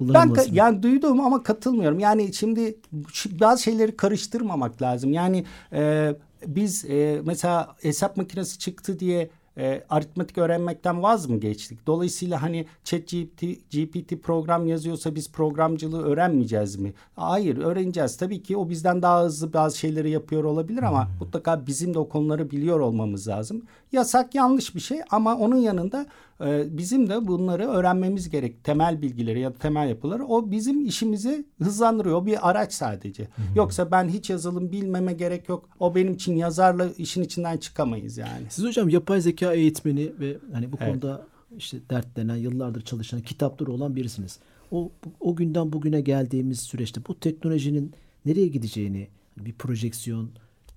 ben 0.00 0.34
yani 0.52 0.82
duydum 0.82 1.20
ama 1.20 1.42
katılmıyorum. 1.42 1.98
Yani 1.98 2.34
şimdi 2.34 2.76
bazı 3.40 3.62
şeyleri 3.62 3.96
karıştırmamak 3.96 4.82
lazım. 4.82 5.12
Yani 5.12 5.44
e, 5.72 6.14
biz 6.46 6.84
e, 6.84 7.20
mesela 7.24 7.76
hesap 7.82 8.16
makinesi 8.16 8.58
çıktı 8.58 8.98
diye 8.98 9.30
e, 9.60 9.84
aritmetik 9.90 10.38
öğrenmekten 10.38 11.02
vaz 11.02 11.28
mı 11.28 11.40
geçtik? 11.40 11.86
Dolayısıyla 11.86 12.42
hani 12.42 12.66
ChatGPT 12.84 13.42
GPT 13.70 14.22
program 14.22 14.66
yazıyorsa 14.66 15.14
biz 15.14 15.32
programcılığı 15.32 16.02
öğrenmeyeceğiz 16.02 16.76
mi? 16.76 16.92
Hayır 17.16 17.56
öğreneceğiz. 17.56 18.16
Tabii 18.16 18.42
ki 18.42 18.56
o 18.56 18.68
bizden 18.68 19.02
daha 19.02 19.24
hızlı 19.24 19.52
bazı 19.52 19.78
şeyleri 19.78 20.10
yapıyor 20.10 20.44
olabilir 20.44 20.82
ama 20.82 21.08
mutlaka 21.20 21.66
bizim 21.66 21.94
de 21.94 21.98
o 21.98 22.08
konuları 22.08 22.50
biliyor 22.50 22.80
olmamız 22.80 23.28
lazım. 23.28 23.62
Yasak 23.92 24.34
yanlış 24.34 24.74
bir 24.74 24.80
şey 24.80 25.00
ama 25.10 25.36
onun 25.36 25.56
yanında 25.56 26.06
e, 26.40 26.78
bizim 26.78 27.08
de 27.08 27.26
bunları 27.28 27.68
öğrenmemiz 27.68 28.30
gerek. 28.30 28.64
Temel 28.64 29.02
bilgileri 29.02 29.40
ya 29.40 29.54
da 29.54 29.58
temel 29.58 29.88
yapıları 29.88 30.26
o 30.26 30.50
bizim 30.50 30.86
işimizi 30.86 31.44
hızlandırıyor. 31.62 32.16
O 32.16 32.26
bir 32.26 32.50
araç 32.50 32.72
sadece. 32.72 33.28
Yoksa 33.56 33.90
ben 33.90 34.08
hiç 34.08 34.30
yazılım 34.30 34.72
bilmeme 34.72 35.12
gerek 35.12 35.48
yok. 35.48 35.68
O 35.80 35.94
benim 35.94 36.14
için 36.14 36.36
yazarla 36.36 36.88
işin 36.98 37.22
içinden 37.22 37.56
çıkamayız 37.56 38.18
yani. 38.18 38.46
Siz 38.48 38.64
hocam 38.64 38.88
yapay 38.88 39.20
zeka 39.20 39.52
eğitmeni 39.52 40.12
ve 40.20 40.36
hani 40.52 40.72
bu 40.72 40.76
Evet. 40.80 40.90
konuda 40.92 41.26
işte 41.56 41.78
dertlenen, 41.90 42.36
yıllardır 42.36 42.80
çalışan, 42.80 43.20
kitapları 43.20 43.72
olan 43.72 43.96
birisiniz. 43.96 44.38
O 44.70 44.90
o 45.20 45.36
günden 45.36 45.72
bugüne 45.72 46.00
geldiğimiz 46.00 46.60
süreçte 46.60 47.00
bu 47.08 47.20
teknolojinin 47.20 47.92
nereye 48.26 48.46
gideceğini 48.46 49.08
bir 49.36 49.52
projeksiyon 49.52 50.30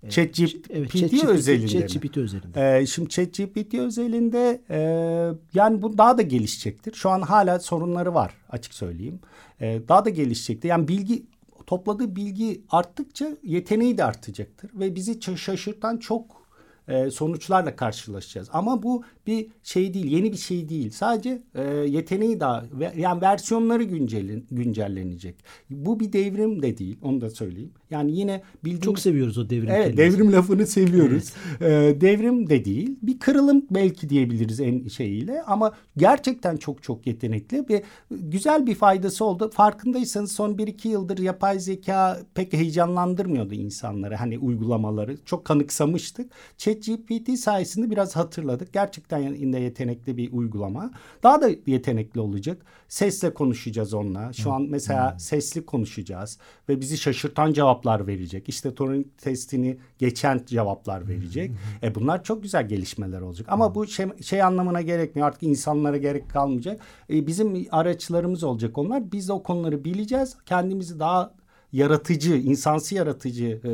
ChatGPT 0.09 0.67
evet, 0.69 1.23
özelinde? 1.23 1.67
ChatGPT 1.67 2.17
özelinde. 2.17 2.79
Ee, 2.79 2.85
şimdi 2.85 3.09
ChatGPT 3.09 3.73
özelinde 3.73 4.61
e, 4.69 4.79
yani 5.53 5.81
bu 5.81 5.97
daha 5.97 6.17
da 6.17 6.21
gelişecektir. 6.21 6.93
Şu 6.93 7.09
an 7.09 7.21
hala 7.21 7.59
sorunları 7.59 8.13
var 8.13 8.33
açık 8.49 8.73
söyleyeyim. 8.73 9.19
E, 9.61 9.81
daha 9.87 10.05
da 10.05 10.09
gelişecektir. 10.09 10.69
Yani 10.69 10.87
bilgi 10.87 11.25
topladığı 11.67 12.15
bilgi 12.15 12.61
arttıkça 12.69 13.37
yeteneği 13.43 13.97
de 13.97 14.03
artacaktır 14.03 14.71
ve 14.73 14.95
bizi 14.95 15.19
şaşırtan 15.37 15.97
çok 15.97 16.42
e, 16.87 17.11
sonuçlarla 17.11 17.75
karşılaşacağız. 17.75 18.49
Ama 18.53 18.83
bu 18.83 19.03
bir 19.27 19.47
şey 19.63 19.93
değil, 19.93 20.05
yeni 20.05 20.31
bir 20.31 20.37
şey 20.37 20.69
değil. 20.69 20.89
Sadece 20.89 21.41
e, 21.55 21.63
yeteneği 21.67 22.39
daha 22.39 22.65
yani 22.97 23.21
versiyonları 23.21 23.83
güncellenecek. 24.51 25.35
Bu 25.69 25.99
bir 25.99 26.13
devrim 26.13 26.61
de 26.61 26.77
değil, 26.77 26.97
onu 27.01 27.21
da 27.21 27.29
söyleyeyim. 27.29 27.71
Yani 27.91 28.19
yine 28.19 28.41
bildiğimiz... 28.63 28.85
Çok 28.85 28.99
seviyoruz 28.99 29.37
o 29.37 29.49
devrim 29.49 29.69
Evet, 29.69 29.95
kelimesi. 29.95 30.17
devrim 30.17 30.33
lafını 30.33 30.67
seviyoruz. 30.67 31.33
Evet. 31.61 31.97
E, 31.97 32.01
devrim 32.01 32.49
de 32.49 32.65
değil, 32.65 32.95
bir 33.01 33.19
kırılım 33.19 33.65
belki 33.71 34.09
diyebiliriz 34.09 34.59
en 34.59 34.87
şeyiyle 34.87 35.43
ama 35.43 35.71
gerçekten 35.97 36.57
çok 36.57 36.83
çok 36.83 37.07
yetenekli 37.07 37.65
ve 37.69 37.83
güzel 38.11 38.67
bir 38.67 38.75
faydası 38.75 39.25
oldu. 39.25 39.49
Farkındaysanız 39.53 40.31
son 40.31 40.53
1-2 40.53 40.87
yıldır 40.87 41.17
yapay 41.17 41.59
zeka 41.59 42.19
pek 42.33 42.53
heyecanlandırmıyordu 42.53 43.53
insanları. 43.53 44.15
Hani 44.15 44.39
uygulamaları 44.39 45.17
çok 45.25 45.45
kanıksamıştık. 45.45 46.31
ChatGPT 46.81 47.39
sayesinde 47.39 47.89
biraz 47.89 48.15
hatırladık. 48.15 48.73
Gerçekten 48.73 49.19
yine 49.19 49.59
yetenekli 49.59 50.17
bir 50.17 50.31
uygulama. 50.31 50.91
Daha 51.23 51.41
da 51.41 51.49
yetenekli 51.65 52.19
olacak. 52.19 52.65
Sesle 52.87 53.33
konuşacağız 53.33 53.93
onunla. 53.93 54.33
Şu 54.33 54.51
an 54.51 54.61
mesela 54.61 55.11
hmm. 55.11 55.19
sesli 55.19 55.65
konuşacağız 55.65 56.37
ve 56.69 56.81
bizi 56.81 56.97
şaşırtan 56.97 57.53
cevaplar 57.53 58.07
verecek. 58.07 58.49
İşte 58.49 58.75
Turing 58.75 59.05
testini 59.17 59.77
geçen 59.97 60.41
cevaplar 60.45 61.07
verecek. 61.07 61.49
Hmm. 61.49 61.89
E 61.89 61.95
bunlar 61.95 62.23
çok 62.23 62.43
güzel 62.43 62.67
gelişmeler 62.67 63.21
olacak. 63.21 63.47
Ama 63.49 63.75
bu 63.75 63.87
şey, 63.87 64.05
şey 64.21 64.41
anlamına 64.41 64.81
gerekmiyor. 64.81 65.27
Artık 65.27 65.43
insanlara 65.43 65.97
gerek 65.97 66.29
kalmayacak. 66.29 66.81
E 67.09 67.27
bizim 67.27 67.67
araçlarımız 67.71 68.43
olacak 68.43 68.77
onlar. 68.77 69.11
Biz 69.11 69.29
o 69.29 69.43
konuları 69.43 69.85
bileceğiz. 69.85 70.37
Kendimizi 70.45 70.99
daha 70.99 71.33
yaratıcı, 71.73 72.35
insansı 72.35 72.95
yaratıcı 72.95 73.61
e, 73.63 73.71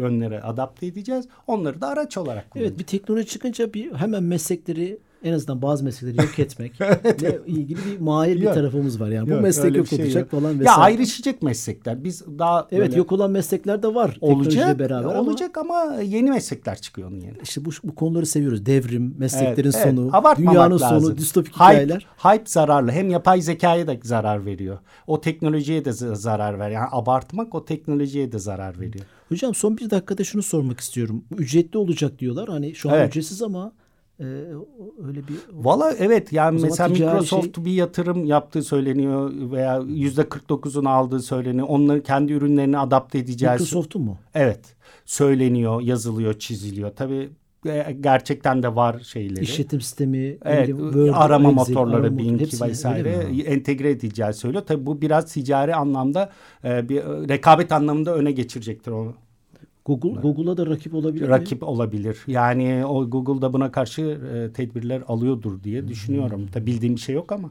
yönlere 0.00 0.40
adapte 0.40 0.86
edeceğiz. 0.86 1.28
Onları 1.46 1.80
da 1.80 1.88
araç 1.88 2.16
olarak 2.18 2.50
kullanacağız. 2.50 2.72
Evet 2.72 2.80
bir 2.80 2.98
teknoloji 2.98 3.26
çıkınca 3.26 3.74
bir 3.74 3.92
hemen 3.92 4.22
meslekleri 4.22 4.98
en 5.24 5.32
azından 5.32 5.62
bazı 5.62 5.84
meslekleri 5.84 6.26
yok 6.26 6.38
etmek 6.38 6.80
ile 7.20 7.38
ilgili 7.46 7.78
bir 7.78 8.00
mahir 8.00 8.40
bir 8.40 8.46
tarafımız 8.46 9.00
var. 9.00 9.08
Yani 9.08 9.30
yok, 9.30 9.38
bu 9.38 9.42
meslek 9.42 9.76
yok 9.76 9.88
şey 9.88 10.04
olacak 10.04 10.32
yok. 10.32 10.42
falan 10.42 10.60
vesaire. 10.60 10.64
Ya 10.64 10.76
ayrışacak 10.76 11.42
meslekler. 11.42 12.04
Biz 12.04 12.22
daha 12.38 12.68
Evet 12.72 12.88
böyle... 12.88 12.98
yok 12.98 13.12
olan 13.12 13.30
meslekler 13.30 13.82
de 13.82 13.94
var 13.94 14.18
olacak, 14.20 14.78
beraber 14.78 15.14
olacak 15.14 15.58
ama... 15.58 15.80
ama 15.80 16.00
yeni 16.00 16.30
meslekler 16.30 16.80
çıkıyor 16.80 17.08
onun 17.08 17.20
yerine. 17.20 17.38
İşte 17.42 17.64
bu, 17.64 17.70
bu 17.84 17.94
konuları 17.94 18.26
seviyoruz. 18.26 18.66
Devrim, 18.66 19.14
mesleklerin 19.18 19.72
evet, 19.74 19.82
sonu, 19.82 20.10
evet. 20.26 20.38
dünyanın 20.38 20.80
lazım. 20.80 21.00
sonu, 21.00 21.18
distopik 21.18 21.54
hype, 21.54 21.64
hikayeler. 21.64 22.06
Hype 22.18 22.44
zararlı. 22.46 22.92
Hem 22.92 23.10
yapay 23.10 23.40
zekaya 23.40 23.86
da 23.86 23.96
zarar 24.02 24.46
veriyor. 24.46 24.78
O 25.06 25.20
teknolojiye 25.20 25.84
de 25.84 25.92
zarar 25.92 26.58
veriyor. 26.58 26.80
Yani 26.80 26.88
abartmak 26.92 27.54
o 27.54 27.64
teknolojiye 27.64 28.32
de 28.32 28.38
zarar 28.38 28.80
veriyor. 28.80 29.04
Hocam 29.28 29.54
son 29.54 29.76
bir 29.76 29.90
dakikada 29.90 30.24
şunu 30.24 30.42
sormak 30.42 30.80
istiyorum. 30.80 31.24
Ücretli 31.38 31.78
olacak 31.78 32.18
diyorlar. 32.18 32.48
Hani 32.48 32.74
şu 32.74 32.90
an 32.90 32.96
evet. 32.98 33.08
ücretsiz 33.08 33.42
ama 33.42 33.72
ee, 34.22 34.24
öyle 35.06 35.28
bir 35.28 35.34
Valla 35.52 35.92
evet 35.98 36.32
yani 36.32 36.60
mesela 36.62 36.88
Microsoft 36.88 37.56
şey... 37.56 37.64
bir 37.64 37.72
yatırım 37.72 38.24
yaptığı 38.24 38.62
söyleniyor 38.62 39.32
veya 39.34 39.82
yüzde 39.86 40.22
49'unu 40.22 40.88
aldığı 40.88 41.20
söyleniyor. 41.20 41.66
Onları 41.70 42.02
kendi 42.02 42.32
ürünlerini 42.32 42.78
adapte 42.78 43.18
edeceğiz. 43.18 43.60
Microsoft'un 43.60 44.02
mu? 44.02 44.18
Evet. 44.34 44.60
Söyleniyor, 45.04 45.80
yazılıyor, 45.80 46.38
çiziliyor. 46.38 46.90
Tabii 46.96 47.30
e, 47.66 47.96
gerçekten 48.00 48.62
de 48.62 48.76
var 48.76 49.00
şeyleri. 49.00 49.44
İşletim 49.44 49.80
sistemi, 49.80 50.38
evet, 50.44 50.66
Word, 50.66 51.08
arama 51.14 51.50
Excel, 51.50 51.74
motorları, 51.74 52.02
arama 52.02 52.18
Bing 52.18 52.40
vesaire 52.40 53.26
entegre 53.44 53.90
edileceği 53.90 54.32
söylüyor. 54.32 54.64
Tabii 54.66 54.86
bu 54.86 55.00
biraz 55.00 55.32
ticari 55.32 55.74
anlamda 55.74 56.30
e, 56.64 56.88
bir 56.88 57.02
rekabet 57.04 57.72
anlamında 57.72 58.14
öne 58.14 58.32
geçirecektir 58.32 58.92
onu. 58.92 59.14
Google 59.84 60.20
Google'a 60.20 60.56
da 60.56 60.66
rakip 60.66 60.94
olabilir 60.94 61.28
Rakip 61.28 61.62
mi? 61.62 61.68
olabilir. 61.68 62.18
Yani 62.26 62.86
o 62.86 63.10
Google 63.10 63.42
da 63.42 63.52
buna 63.52 63.72
karşı 63.72 64.02
e, 64.02 64.52
tedbirler 64.52 65.02
alıyordur 65.08 65.62
diye 65.62 65.88
düşünüyorum. 65.88 66.48
Tabii 66.52 66.66
bildiğim 66.66 66.96
bir 66.96 67.00
şey 67.00 67.14
yok 67.14 67.32
ama. 67.32 67.50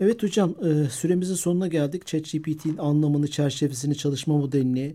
Evet 0.00 0.22
hocam 0.22 0.54
e, 0.64 0.84
süremizin 0.90 1.34
sonuna 1.34 1.66
geldik. 1.68 2.06
ChatGPT'nin 2.06 2.76
anlamını, 2.76 3.28
çerçevesini, 3.28 3.96
çalışma 3.96 4.36
modelini, 4.38 4.94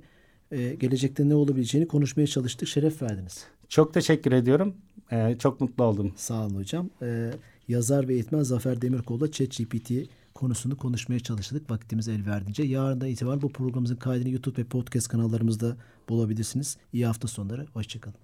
e, 0.52 0.76
gelecekte 0.76 1.30
ne 1.30 1.36
olabileceğini 1.36 1.88
konuşmaya 1.88 2.28
çalıştık. 2.28 2.67
Şeref 2.67 3.02
verdiniz. 3.02 3.43
Çok 3.69 3.93
teşekkür 3.93 4.32
ediyorum. 4.32 4.74
E, 5.12 5.36
çok 5.39 5.62
mutlu 5.62 5.84
oldum. 5.84 6.12
Sağ 6.15 6.45
olun 6.45 6.56
hocam. 6.56 6.89
E, 7.02 7.32
yazar 7.67 8.08
ve 8.08 8.13
eğitmen 8.13 8.41
Zafer 8.43 8.82
Demirkol'la 8.82 9.32
ChatGPT 9.32 9.91
konusunu 10.36 10.78
konuşmaya 10.78 11.19
çalıştık 11.19 11.71
vaktimiz 11.71 12.08
el 12.08 12.26
verdiğince. 12.26 12.63
Yarından 12.63 13.08
itibaren 13.08 13.41
bu 13.41 13.50
programımızın 13.50 13.95
kaydını 13.95 14.30
YouTube 14.30 14.62
ve 14.62 14.65
podcast 14.65 15.08
kanallarımızda 15.08 15.78
bulabilirsiniz. 16.10 16.78
İyi 16.93 17.06
hafta 17.06 17.28
sonları. 17.28 17.65
Hoşçakalın. 17.74 18.15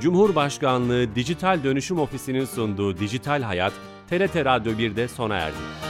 Cumhurbaşkanlığı 0.00 1.14
Dijital 1.14 1.64
Dönüşüm 1.64 1.98
Ofisi'nin 1.98 2.44
sunduğu 2.44 2.98
Dijital 2.98 3.42
Hayat, 3.42 3.72
TRT 4.10 4.36
Radyo 4.36 4.72
1'de 4.72 5.08
sona 5.08 5.36
erdi. 5.36 5.83